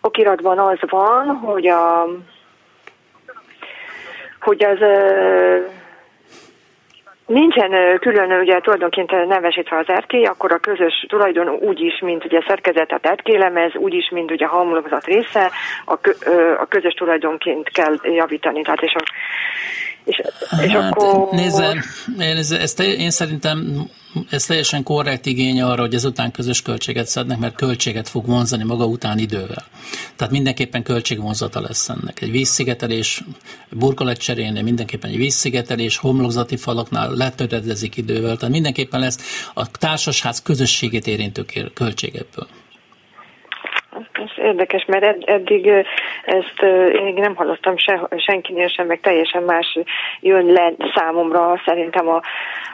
[0.00, 2.06] okiratban az van, hogy a
[4.40, 4.78] hogy az
[7.26, 12.40] Nincsen külön ugye tulajdonként nevesítve az erkély, akkor a közös tulajdon úgy is, mint ugye
[12.46, 15.50] szerkezetet erkélemez, úgy is, mint ugye halmologzat része,
[15.84, 16.10] a, kö,
[16.58, 18.62] a közös tulajdonként kell javítani.
[18.62, 19.02] Tehát és a,
[20.06, 20.22] és,
[20.64, 21.28] és hát, akkor...
[21.32, 21.84] Nézze,
[22.18, 23.88] én, ezt, én szerintem
[24.30, 28.84] ez teljesen korrekt igény arra, hogy ezután közös költséget szednek, mert költséget fog vonzani maga
[28.84, 29.64] után idővel.
[30.16, 32.20] Tehát mindenképpen költségvonzata lesz ennek.
[32.20, 33.24] Egy vízszigetelés,
[33.70, 41.06] burkolat cserélni, mindenképpen egy vízszigetelés, homlokzati falaknál letöredezik idővel, tehát mindenképpen lesz a társasház közösségét
[41.06, 41.44] érintő
[41.74, 42.46] költség ebből.
[44.46, 45.66] Érdekes, mert ed, eddig
[46.24, 46.62] ezt
[47.06, 49.78] én nem hallottam se, senkinél sem, meg teljesen más
[50.20, 52.20] jön le számomra szerintem a,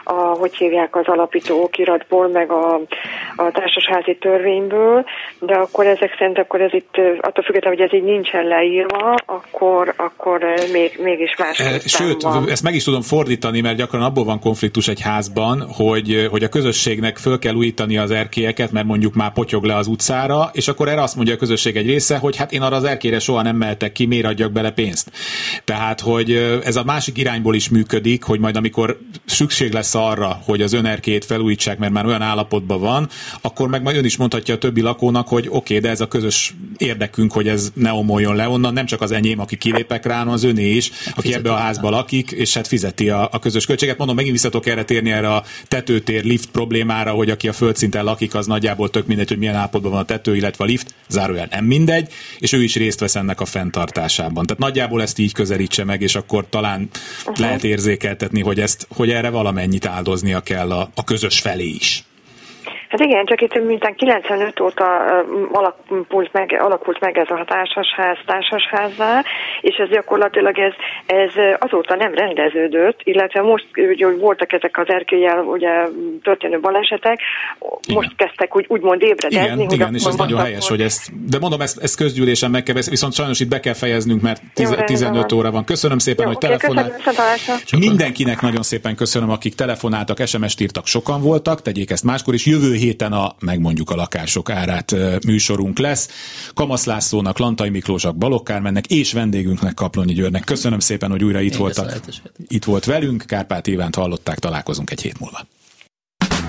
[0.03, 2.81] a hogy hívják az alapító okiratból, meg a,
[3.35, 5.05] a társasházi törvényből,
[5.39, 9.93] de akkor ezek szerint akkor ez itt, attól függetlenül, hogy ez így nincsen leírva, akkor,
[9.97, 11.59] akkor még, mégis más.
[11.59, 12.49] E, sőt, van.
[12.49, 16.49] ezt meg is tudom fordítani, mert gyakran abból van konfliktus egy házban, hogy, hogy a
[16.49, 20.87] közösségnek föl kell újítani az erkélyeket, mert mondjuk már potyog le az utcára, és akkor
[20.87, 23.55] erre azt mondja a közösség egy része, hogy hát én arra az erkére soha nem
[23.55, 25.11] mehetek ki, miért adjak bele pénzt.
[25.63, 26.31] Tehát, hogy
[26.63, 31.25] ez a másik irányból is működik, hogy majd amikor szükség lesz arra, hogy az önerkét
[31.25, 33.09] felújítsák, mert már olyan állapotban van,
[33.41, 36.07] akkor meg majd ön is mondhatja a többi lakónak, hogy oké, okay, de ez a
[36.07, 40.17] közös érdekünk, hogy ez ne omoljon le onnan, nem csak az enyém, aki kilépek rá,
[40.17, 43.39] hanem az öné is, aki fizeti ebbe a házba lakik, és hát fizeti a, a
[43.39, 43.97] közös költséget.
[43.97, 48.35] Mondom, megint visszatok erre térni erre a tetőtér lift problémára, hogy aki a földszinten lakik,
[48.35, 51.65] az nagyjából tök mindegy, hogy milyen állapotban van a tető, illetve a lift, zárójel nem
[51.65, 54.45] mindegy, és ő is részt vesz ennek a fenntartásában.
[54.45, 56.89] Tehát nagyjából ezt így közelítse meg, és akkor talán
[57.19, 57.37] uh-huh.
[57.37, 62.03] lehet érzékeltetni, hogy ezt, hogy erre valamennyit áldoznia kell a, a közös felé is.
[62.93, 64.85] Hát igen, csak itt mintán 95 óta
[65.51, 69.23] alakult meg, alakult meg ez a társasház társasházzá,
[69.61, 70.73] és ez gyakorlatilag ez,
[71.05, 75.69] ez azóta nem rendeződött, illetve most ugye, voltak ezek az erkélyel ugye
[76.23, 77.19] történő balesetek,
[77.59, 77.95] igen.
[77.95, 79.45] most kezdtek úgy, úgymond ébredezni.
[79.45, 82.63] Igen, hogy igen és ez nagyon helyes, hogy ezt, de mondom, ezt, ezt közgyűlésen meg
[82.63, 85.65] kell, viszont sajnos itt be kell fejeznünk, mert tiz, Jó, 15 óra van.
[85.65, 87.79] Köszönöm szépen, Jó, hogy okay, telefonált.
[87.79, 92.45] Mindenkinek nagyon szépen köszönöm, akik telefonáltak, SMS-t írtak, sokan voltak, tegyék ezt máskor is.
[92.45, 96.09] Jövő héten a Megmondjuk a lakások árát műsorunk lesz.
[96.53, 100.43] Kamasz Lászlónak, Lantai Miklósak, Balogh Kármennek és vendégünknek Kaplonyi Györnek.
[100.43, 101.99] Köszönöm szépen, hogy újra itt voltak.
[102.47, 105.47] Itt volt velünk, Kárpát Ivánt hallották, találkozunk egy hét múlva.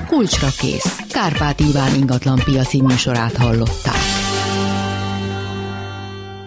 [0.06, 0.98] Kulcsra kész.
[1.10, 4.23] Kárpát Iván ingatlan piaci műsorát hallották.